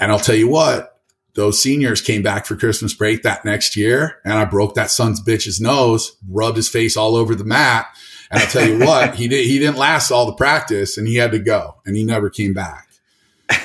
[0.00, 0.95] And I'll tell you what,
[1.36, 5.22] those seniors came back for Christmas break that next year and I broke that son's
[5.22, 7.86] bitch's nose, rubbed his face all over the mat.
[8.30, 11.14] And I'll tell you what, he did, he didn't last all the practice and he
[11.14, 12.86] had to go and he never came back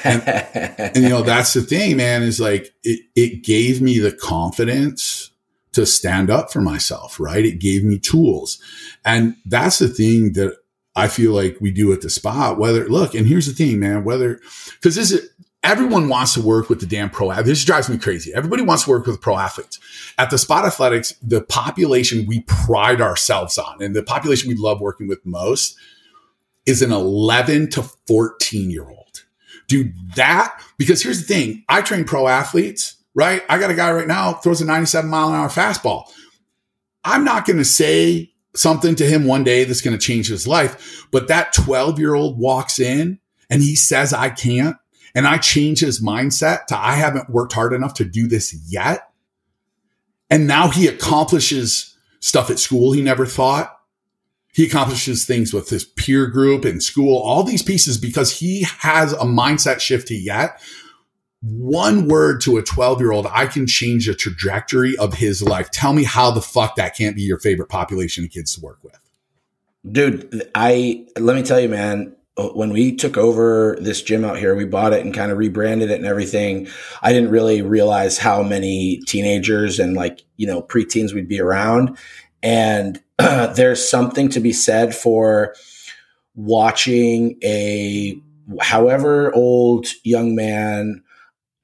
[0.03, 0.24] and,
[0.78, 5.32] and, you know, that's the thing, man, is like it, it gave me the confidence
[5.74, 7.45] to stand up for myself, right?
[7.45, 8.61] It gave me tools.
[9.05, 10.57] And that's the thing that
[10.95, 12.59] I feel like we do at the spot.
[12.59, 14.39] Whether, look, and here's the thing, man, whether,
[14.84, 15.30] cause this is,
[15.64, 17.32] everyone wants to work with the damn pro.
[17.32, 17.49] Athletes.
[17.49, 18.34] This drives me crazy.
[18.34, 19.80] Everybody wants to work with pro athletes.
[20.18, 24.82] At the Spot Athletics, the population we pride ourselves on and the population we love
[24.82, 25.78] working with most
[26.66, 29.01] is an 11 to 14 year old
[29.72, 33.41] do that because here's the thing I train pro athletes, right?
[33.49, 36.03] I got a guy right now throws a 97 mile an hour fastball.
[37.05, 40.45] I'm not going to say something to him one day that's going to change his
[40.45, 44.76] life, but that 12 year old walks in and he says, I can't.
[45.14, 49.09] And I change his mindset to I haven't worked hard enough to do this yet.
[50.30, 53.82] And now he accomplishes stuff at school he never thought
[54.53, 59.14] he accomplishes things with his peer group and school, all these pieces because he has
[59.14, 60.62] a mindset shift he yet.
[61.41, 65.72] One word to a 12 year old, I can change the trajectory of his life.
[65.72, 68.80] Tell me how the fuck that can't be your favorite population of kids to work
[68.84, 68.99] with.
[69.89, 74.37] Dude, I, let me tell you, man, Uh, when we took over this gym out
[74.37, 76.67] here, we bought it and kind of rebranded it and everything.
[77.01, 81.97] I didn't really realize how many teenagers and like, you know, preteens we'd be around.
[82.41, 85.55] And there's something to be said for
[86.35, 88.19] watching a
[88.59, 91.03] however old young man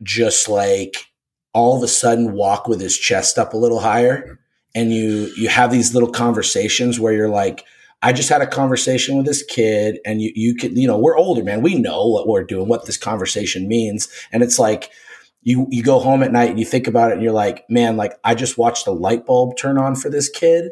[0.03, 1.07] just like
[1.53, 4.39] all of a sudden walk with his chest up a little higher
[4.75, 7.63] and you you have these little conversations where you're like
[8.02, 11.18] I just had a conversation with this kid and you you could you know we're
[11.18, 11.62] older man.
[11.62, 14.08] We know what we're doing what this conversation means.
[14.32, 14.91] And it's like
[15.41, 17.98] you you go home at night and you think about it and you're like man
[17.98, 20.72] like I just watched a light bulb turn on for this kid.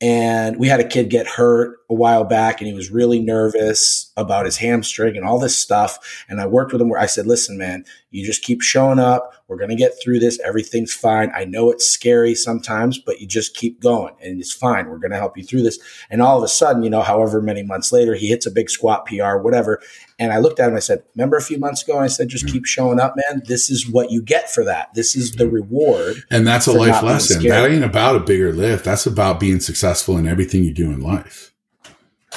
[0.00, 4.12] And we had a kid get hurt a while back and he was really nervous
[4.16, 6.24] about his hamstring and all this stuff.
[6.28, 9.32] And I worked with him where I said, listen, man, you just keep showing up.
[9.48, 10.40] We're going to get through this.
[10.40, 11.30] Everything's fine.
[11.34, 14.88] I know it's scary sometimes, but you just keep going and it's fine.
[14.88, 15.78] We're going to help you through this.
[16.10, 18.70] And all of a sudden, you know, however many months later, he hits a big
[18.70, 19.82] squat PR, whatever.
[20.18, 21.98] And I looked at him, I said, remember a few months ago?
[21.98, 22.54] I said, just mm-hmm.
[22.54, 23.42] keep showing up, man.
[23.46, 24.94] This is what you get for that.
[24.94, 25.54] This is the mm-hmm.
[25.54, 26.22] reward.
[26.30, 27.42] And that's a life lesson.
[27.42, 28.84] That ain't about a bigger lift.
[28.84, 31.53] That's about being successful in everything you do in life.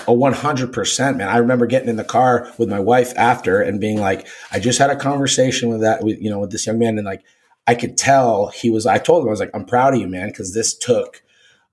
[0.08, 1.28] Oh, 100%, man.
[1.28, 4.80] I remember getting in the car with my wife after and being like, I just
[4.80, 6.98] had a conversation with that, with, you know, with this young man.
[6.98, 7.24] And like,
[7.66, 10.08] I could tell he was, I told him, I was like, I'm proud of you,
[10.08, 11.22] man, because this took,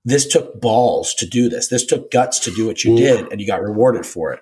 [0.05, 1.68] this took balls to do this.
[1.68, 4.41] This took guts to do what you did and you got rewarded for it.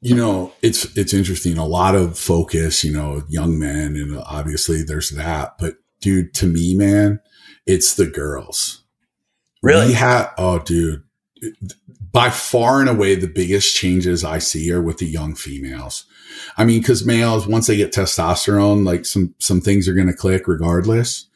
[0.00, 1.58] You know, it's, it's interesting.
[1.58, 6.46] A lot of focus, you know, young men and obviously there's that, but dude, to
[6.46, 7.20] me, man,
[7.66, 8.82] it's the girls.
[9.62, 9.88] Really?
[9.88, 11.04] We oh, dude,
[12.12, 16.04] by far and away the biggest changes I see are with the young females.
[16.56, 20.12] I mean, because males once they get testosterone, like some some things are going to
[20.12, 21.26] click regardless.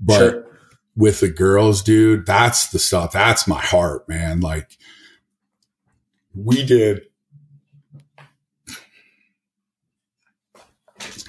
[0.00, 0.46] But sure.
[0.94, 3.12] with the girls, dude, that's the stuff.
[3.12, 4.40] That's my heart, man.
[4.40, 4.76] Like
[6.34, 7.02] we did.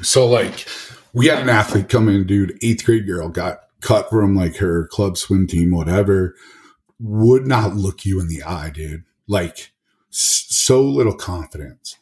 [0.01, 0.67] So like
[1.13, 4.87] we had an athlete come in, dude, eighth grade girl got cut from like her
[4.87, 6.35] club swim team, whatever
[6.99, 9.03] would not look you in the eye, dude.
[9.27, 9.71] Like
[10.09, 11.97] so little confidence.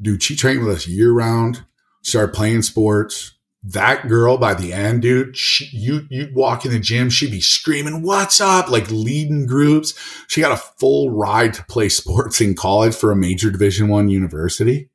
[0.00, 1.64] Dude, she trained with us year round,
[2.02, 3.32] started playing sports.
[3.64, 7.40] That girl by the end, dude, she, you, you'd walk in the gym, she'd be
[7.40, 8.68] screaming, what's up?
[8.68, 9.94] Like leading groups.
[10.26, 14.08] She got a full ride to play sports in college for a major division one
[14.08, 14.90] university.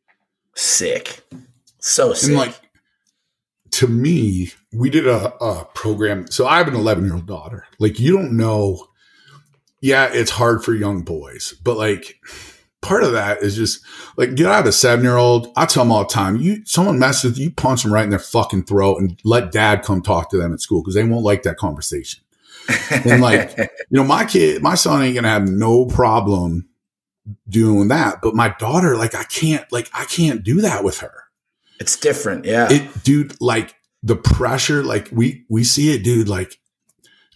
[0.53, 1.23] Sick.
[1.79, 2.29] So sick.
[2.29, 2.59] And like,
[3.71, 6.29] to me, we did a, a program.
[6.29, 7.65] So I have an 11 year old daughter.
[7.79, 8.87] Like, you don't know
[9.81, 12.19] yeah, it's hard for young boys, but like
[12.81, 13.83] part of that is just
[14.17, 15.51] like get out of a seven year old.
[15.55, 18.09] I tell them all the time, you someone messes with you, punch them right in
[18.09, 21.25] their fucking throat and let dad come talk to them at school because they won't
[21.25, 22.21] like that conversation.
[23.05, 26.67] and like, you know, my kid, my son ain't gonna have no problem
[27.47, 28.21] doing that.
[28.21, 31.13] But my daughter, like, I can't, like, I can't do that with her.
[31.79, 32.45] It's different.
[32.45, 32.71] Yeah.
[32.71, 36.59] It, dude, like the pressure, like we, we see it, dude, like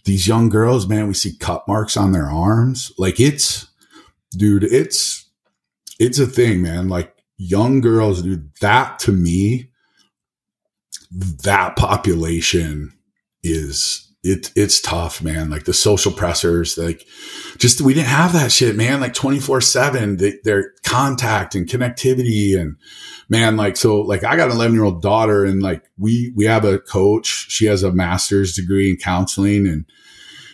[0.04, 2.92] these young girls, man, we see cut marks on their arms.
[2.98, 3.68] Like it's,
[4.32, 5.28] dude, it's,
[5.98, 6.88] it's a thing, man.
[6.88, 9.70] Like young girls, dude, that to me,
[11.10, 12.92] that population
[13.42, 15.50] is it it's tough, man.
[15.50, 17.06] Like the social pressures, like
[17.58, 19.00] just we didn't have that shit, man.
[19.00, 22.76] Like twenty four seven, their contact and connectivity, and
[23.32, 26.44] man, like so, like I got an eleven year old daughter, and like we we
[26.44, 27.46] have a coach.
[27.48, 29.86] She has a master's degree in counseling, and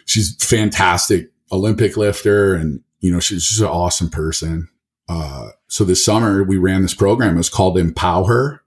[0.06, 4.68] she's fantastic Olympic lifter, and you know she's just an awesome person.
[5.08, 7.34] Uh, so this summer we ran this program.
[7.34, 8.62] It was called Empower.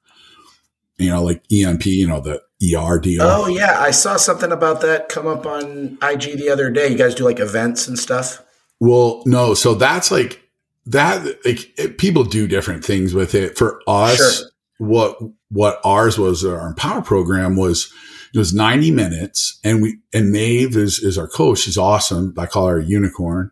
[0.97, 1.85] You know, like EMP.
[1.85, 2.41] You know the
[2.75, 3.23] ER deal.
[3.23, 6.89] Oh yeah, I saw something about that come up on IG the other day.
[6.89, 8.43] You guys do like events and stuff.
[8.79, 10.41] Well, no, so that's like
[10.85, 11.23] that.
[11.45, 13.57] Like it, people do different things with it.
[13.57, 14.49] For us, sure.
[14.77, 15.17] what
[15.49, 17.91] what ours was our Empower program was
[18.33, 21.59] it was 90 minutes and we and Maeve is is our coach.
[21.59, 22.33] She's awesome.
[22.37, 23.51] I call her a unicorn.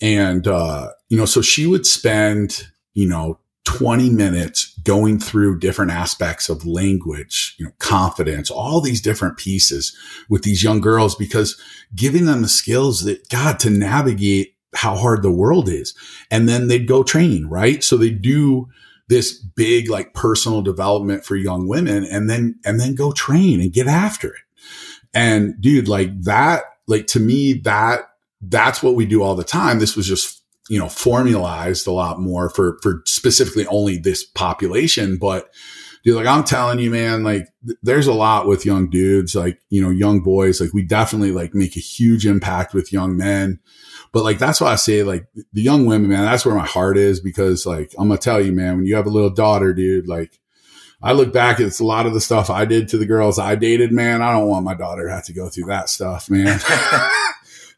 [0.00, 5.90] And uh, you know, so she would spend, you know, 20 minutes going through different
[5.90, 9.96] aspects of language, you know, confidence, all these different pieces
[10.28, 11.60] with these young girls because
[11.94, 15.94] giving them the skills that God to navigate how hard the world is.
[16.30, 17.82] And then they'd go training, right?
[17.82, 18.68] So they do
[19.08, 23.72] this big like personal development for young women and then, and then go train and
[23.72, 24.42] get after it.
[25.12, 28.02] And dude, like that, like to me, that,
[28.40, 29.80] that's what we do all the time.
[29.80, 30.40] This was just
[30.70, 35.16] you know, formalized a lot more for, for specifically only this population.
[35.16, 35.52] But
[36.04, 39.60] dude, like I'm telling you, man, like th- there's a lot with young dudes, like,
[39.68, 43.58] you know, young boys, like we definitely like make a huge impact with young men.
[44.12, 46.98] But like, that's why I say like the young women, man, that's where my heart
[46.98, 49.72] is because like, I'm going to tell you, man, when you have a little daughter,
[49.72, 50.38] dude, like,
[51.02, 53.54] I look back at a lot of the stuff I did to the girls I
[53.54, 54.20] dated, man.
[54.20, 56.60] I don't want my daughter to have to go through that stuff, man.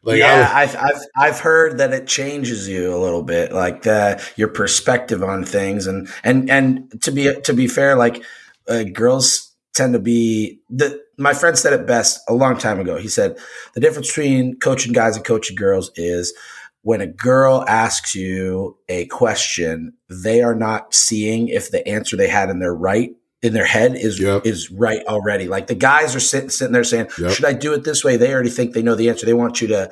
[0.05, 4.21] Like yeah, I've, I've I've heard that it changes you a little bit, like the,
[4.35, 8.21] your perspective on things, and and and to be to be fair, like
[8.67, 11.01] uh, girls tend to be the.
[11.17, 12.97] My friend said it best a long time ago.
[12.97, 13.37] He said
[13.73, 16.33] the difference between coaching guys and coaching girls is
[16.81, 22.27] when a girl asks you a question, they are not seeing if the answer they
[22.27, 24.45] had in their right in their head is yep.
[24.45, 25.47] is right already.
[25.47, 27.31] Like the guys are sitting sitting there saying, yep.
[27.31, 29.25] "Should I do it this way?" They already think they know the answer.
[29.25, 29.91] They want you to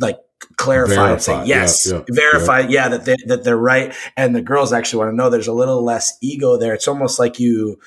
[0.00, 0.18] like
[0.56, 1.12] clarify verify.
[1.12, 2.06] and say yes, yep.
[2.10, 3.94] verify, yeah, that they, that they're right.
[4.16, 5.30] And the girls actually want to know.
[5.30, 6.74] There's a little less ego there.
[6.74, 7.78] It's almost like you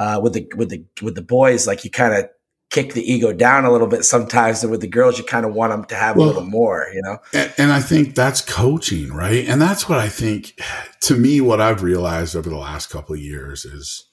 [0.00, 2.28] uh, with the with the with the boys, like you kind of
[2.70, 5.52] kick the ego down a little bit sometimes and with the girls you kind of
[5.52, 7.18] want them to have well, a little more you know?
[7.34, 9.44] and, and, i think that's coaching right?
[9.48, 10.56] And that's what i think
[11.00, 14.04] to me what i've realized over the last couple of years is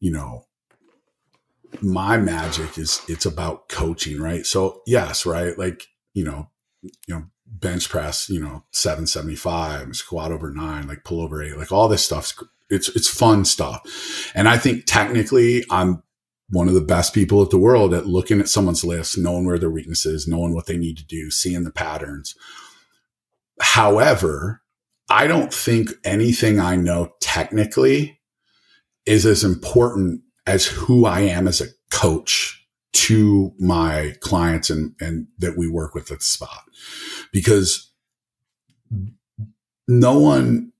[0.00, 0.44] you know,
[1.82, 4.46] my magic is it's about coaching, right?
[4.46, 6.50] So yes, right, like you know,
[6.82, 11.42] you know, bench press, you know, seven seventy five, squat over nine, like pull over
[11.42, 12.34] eight, like all this stuff's
[12.70, 16.02] it's it's fun stuff, and I think technically I'm
[16.50, 19.58] one of the best people at the world at looking at someone's list, knowing where
[19.58, 22.34] their weaknesses, knowing what they need to do, seeing the patterns.
[23.60, 24.62] However,
[25.10, 28.20] I don't think anything I know technically
[29.04, 35.26] is as important as who I am as a coach to my clients and, and
[35.38, 36.64] that we work with at the spot
[37.32, 37.92] because
[39.86, 40.72] no one,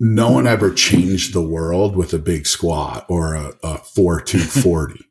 [0.00, 4.38] no one ever changed the world with a big squat or a, a four two
[4.38, 5.04] forty,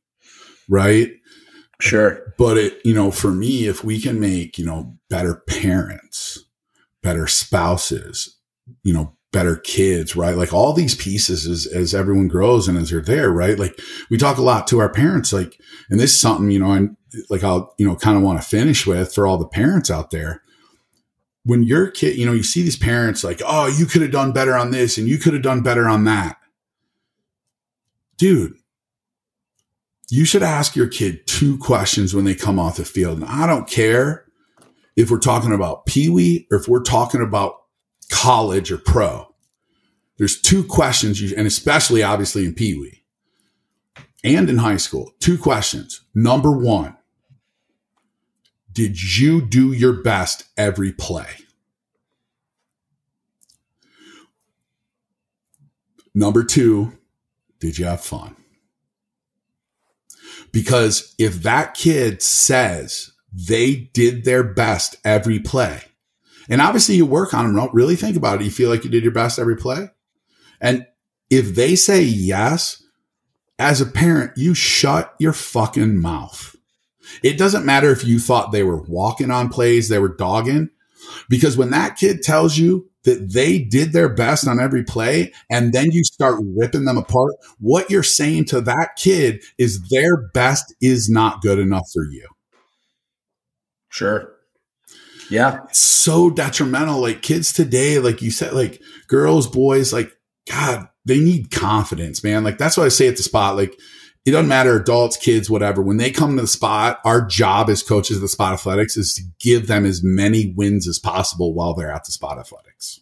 [0.70, 1.12] right?
[1.80, 2.34] Sure.
[2.38, 6.46] But it, you know, for me, if we can make, you know, better parents,
[7.02, 8.38] better spouses,
[8.84, 10.38] you know, better kids, right?
[10.38, 13.60] Like all these pieces as, as everyone grows and as they're there, right?
[13.60, 13.78] Like
[14.10, 16.96] we talk a lot to our parents, like, and this is something, you know, and
[17.30, 20.12] like I'll, you know, kind of want to finish with for all the parents out
[20.12, 20.43] there.
[21.46, 24.32] When your kid, you know, you see these parents like, oh, you could have done
[24.32, 26.38] better on this and you could have done better on that.
[28.18, 28.54] Dude,
[30.10, 33.20] you should ask your kid two questions when they come off the field.
[33.20, 34.26] And I don't care
[34.96, 37.56] if we're talking about Pee Wee or if we're talking about
[38.10, 39.28] college or pro.
[40.18, 43.04] There's two questions, you, and especially obviously in Pee Wee
[44.24, 46.02] and in high school, two questions.
[46.14, 46.96] Number one,
[48.74, 51.30] did you do your best every play?
[56.16, 56.94] Number two,
[57.60, 58.36] did you have fun?
[60.52, 65.82] Because if that kid says they did their best every play,
[66.50, 68.46] and obviously you work on them, don't really think about it.
[68.46, 69.90] You feel like you did your best every play.
[70.60, 70.86] And
[71.30, 72.84] if they say yes,
[73.58, 76.56] as a parent, you shut your fucking mouth.
[77.24, 80.70] It doesn't matter if you thought they were walking on plays, they were dogging,
[81.30, 85.74] because when that kid tells you that they did their best on every play and
[85.74, 90.74] then you start ripping them apart, what you're saying to that kid is their best
[90.80, 92.28] is not good enough for you.
[93.90, 94.34] Sure.
[95.30, 95.64] Yeah.
[95.66, 97.02] It's so detrimental.
[97.02, 100.12] Like kids today, like you said, like girls, boys, like,
[100.50, 102.44] God, they need confidence, man.
[102.44, 103.56] Like that's what I say at the spot.
[103.56, 103.78] Like
[104.26, 105.82] it doesn't matter, adults, kids, whatever.
[105.82, 109.14] When they come to the spot, our job as coaches of the spot athletics is
[109.16, 113.02] to give them as many wins as possible while they're at the spot athletics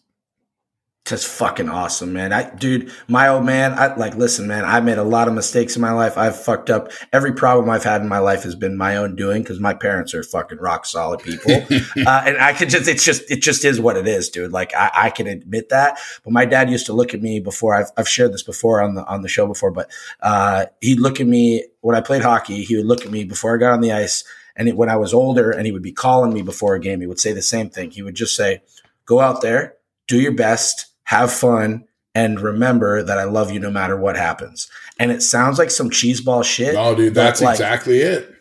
[1.04, 2.32] just fucking awesome, man.
[2.32, 5.74] I, dude, my old man, I like, listen, man, I made a lot of mistakes
[5.74, 6.16] in my life.
[6.16, 6.92] I've fucked up.
[7.12, 10.14] Every problem I've had in my life has been my own doing because my parents
[10.14, 11.52] are fucking rock solid people.
[12.06, 14.52] uh, and I could just, it's just, it just is what it is, dude.
[14.52, 15.98] Like, I, I, can admit that.
[16.22, 18.94] But my dad used to look at me before I've, I've shared this before on
[18.94, 19.90] the, on the show before, but,
[20.20, 22.62] uh, he'd look at me when I played hockey.
[22.62, 24.22] He would look at me before I got on the ice.
[24.54, 27.00] And it, when I was older and he would be calling me before a game,
[27.00, 27.90] he would say the same thing.
[27.90, 28.62] He would just say,
[29.04, 29.74] go out there,
[30.06, 31.84] do your best have fun,
[32.14, 34.70] and remember that I love you no matter what happens.
[34.98, 36.74] And it sounds like some cheeseball shit.
[36.74, 38.34] Oh, dude, that's like, exactly it.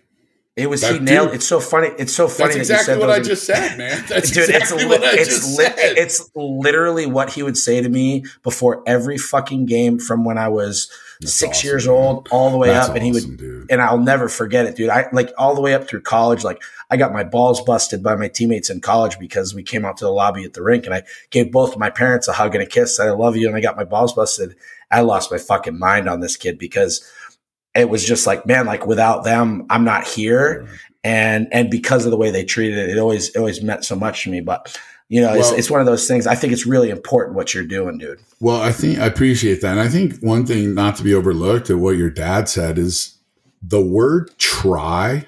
[0.55, 1.29] It was that, he nailed.
[1.29, 1.89] Dude, it's so funny.
[1.97, 2.55] It's so funny.
[2.55, 4.03] That's exactly that what I just said, man.
[4.09, 5.97] That's dude, exactly it's, what I it's just li- said.
[5.97, 10.49] It's literally what he would say to me before every fucking game from when I
[10.49, 10.91] was
[11.21, 11.95] that's six awesome, years man.
[11.95, 12.95] old all the way That's up.
[12.95, 13.71] and he would, dude.
[13.71, 14.89] and I'll never forget it, dude.
[14.89, 16.43] I like all the way up through college.
[16.43, 19.97] Like I got my balls busted by my teammates in college because we came out
[19.97, 22.63] to the lobby at the rink and I gave both my parents a hug and
[22.63, 22.99] a kiss.
[22.99, 23.47] I love you.
[23.47, 24.55] And I got my balls busted.
[24.89, 27.07] I lost my fucking mind on this kid because
[27.75, 30.67] it was just like, man, like without them, I'm not here.
[31.03, 33.95] And, and because of the way they treated it, it always, it always meant so
[33.95, 34.41] much to me.
[34.41, 34.77] But
[35.11, 36.25] you know, well, it's, it's one of those things.
[36.25, 38.21] I think it's really important what you're doing, dude.
[38.39, 39.71] Well, I think I appreciate that.
[39.71, 43.17] And I think one thing not to be overlooked at what your dad said is
[43.61, 45.27] the word try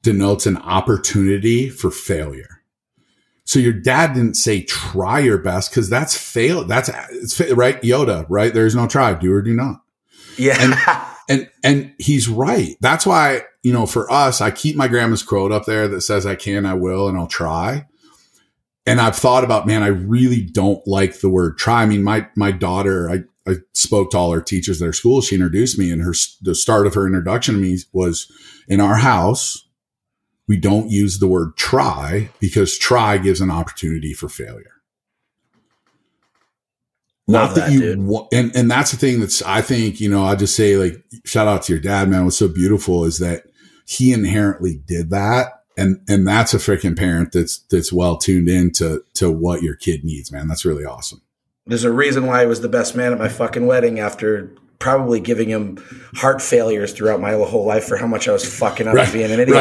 [0.00, 2.62] denotes an opportunity for failure.
[3.44, 6.64] So your dad didn't say try your best because that's fail.
[6.64, 7.78] That's it's right.
[7.82, 8.54] Yoda, right?
[8.54, 9.82] There's no try, do or do not.
[10.38, 10.56] Yeah.
[10.58, 12.76] And, and, and he's right.
[12.80, 16.24] That's why, you know, for us, I keep my grandma's quote up there that says,
[16.24, 17.84] I can, I will, and I'll try
[18.86, 21.82] and I've thought about, man, I really don't like the word try.
[21.82, 25.20] I mean, my, my daughter, I, I spoke to all her teachers at her school.
[25.20, 28.30] She introduced me and her, the start of her introduction to me was
[28.68, 29.66] in our house.
[30.48, 34.72] We don't use the word try because try gives an opportunity for failure.
[37.28, 40.10] Love Not that, that you, wa- and, and that's the thing that's, I think, you
[40.10, 42.24] know, I just say like, shout out to your dad, man.
[42.24, 43.44] What's so beautiful is that
[43.86, 48.70] he inherently did that and and that's a freaking parent that's that's well tuned in
[48.72, 50.46] to to what your kid needs, man.
[50.46, 51.22] That's really awesome.
[51.66, 55.20] There's a reason why I was the best man at my fucking wedding after probably
[55.20, 55.76] giving him
[56.14, 59.30] heart failures throughout my whole life for how much I was fucking up right, being
[59.30, 59.56] an idiot.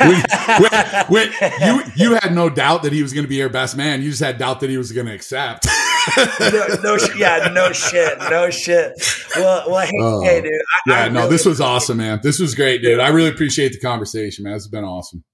[0.00, 1.08] Right.
[1.08, 3.76] when, when, you you had no doubt that he was going to be your best
[3.76, 4.02] man.
[4.02, 5.66] You just had doubt that he was going to accept.
[6.40, 8.92] no, no, yeah, no shit, no shit.
[9.36, 10.52] Well, well, hey, uh, hey dude.
[10.52, 12.20] I, yeah, I no, this was awesome, man.
[12.22, 13.00] This was great, dude.
[13.00, 14.52] I really appreciate the conversation, man.
[14.52, 15.24] This has been awesome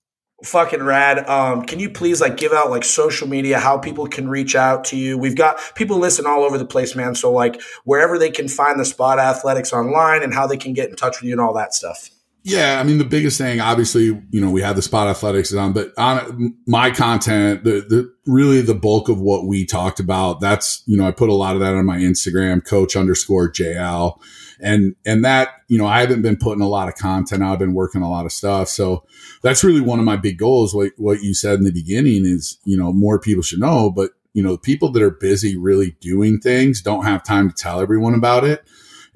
[0.44, 1.28] fucking rad.
[1.28, 4.84] Um, can you please like give out like social media, how people can reach out
[4.86, 5.18] to you?
[5.18, 7.14] We've got people listen all over the place, man.
[7.14, 10.90] So like wherever they can find the spot athletics online and how they can get
[10.90, 12.10] in touch with you and all that stuff.
[12.42, 15.74] Yeah, I mean the biggest thing, obviously, you know, we have the spot athletics on,
[15.74, 20.82] but on my content, the, the really the bulk of what we talked about, that's
[20.86, 24.18] you know, I put a lot of that on my Instagram, coach underscore JL
[24.62, 27.42] and and that you know I haven't been putting a lot of content.
[27.42, 29.04] I've been working a lot of stuff, so
[29.42, 30.74] that's really one of my big goals.
[30.74, 34.10] Like what you said in the beginning is you know more people should know, but
[34.32, 38.14] you know people that are busy really doing things don't have time to tell everyone
[38.14, 38.64] about it.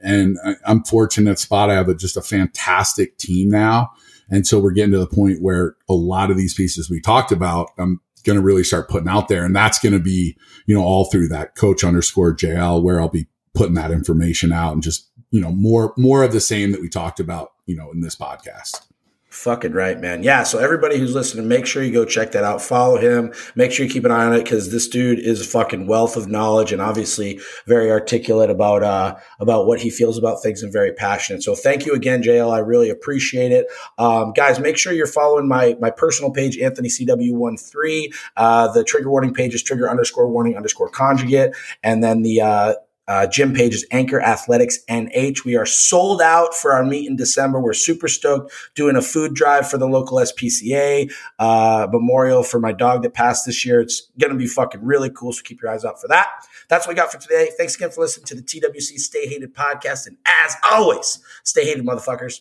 [0.03, 3.91] And I, am fortunate spot I have a, just a fantastic team now.
[4.31, 7.33] And so we're getting to the point where a lot of these pieces we talked
[7.33, 9.45] about, I'm going to really start putting out there.
[9.45, 10.37] And that's going to be,
[10.67, 14.73] you know, all through that coach underscore JL where I'll be putting that information out
[14.73, 17.91] and just you know more more of the same that we talked about you know
[17.91, 18.83] in this podcast
[19.35, 20.23] Fucking right, man.
[20.23, 20.45] Yeah.
[20.45, 22.63] So everybody who's listening, make sure you go check that out.
[22.63, 23.35] Follow him.
[23.57, 26.17] Make sure you keep an eye on it because this dude is a fucking wealth
[26.17, 30.73] of knowledge and obviously very articulate about uh about what he feels about things and
[30.73, 31.43] very passionate.
[31.43, 32.55] So thank you again, JL.
[32.55, 33.67] I really appreciate it.
[33.99, 38.15] Um, guys, make sure you're following my my personal page, Anthony CW13.
[38.37, 42.75] Uh, the trigger warning page is trigger underscore warning underscore conjugate, and then the uh,
[43.07, 45.45] uh, gym page is Anchor Athletics NH.
[45.45, 47.61] We are sold out for our meet in December.
[47.61, 52.73] We're super stoked doing a food drive for the local SPCA uh, memorial for my
[52.73, 53.81] dog that passed this year.
[53.81, 55.33] It's going to be fucking really cool.
[55.33, 56.29] So keep your eyes out for that.
[56.69, 57.51] That's what we got for today.
[57.59, 60.07] Thanks again for listening to the TWC Stay Hated podcast.
[60.07, 62.41] And as always, stay hated, motherfuckers.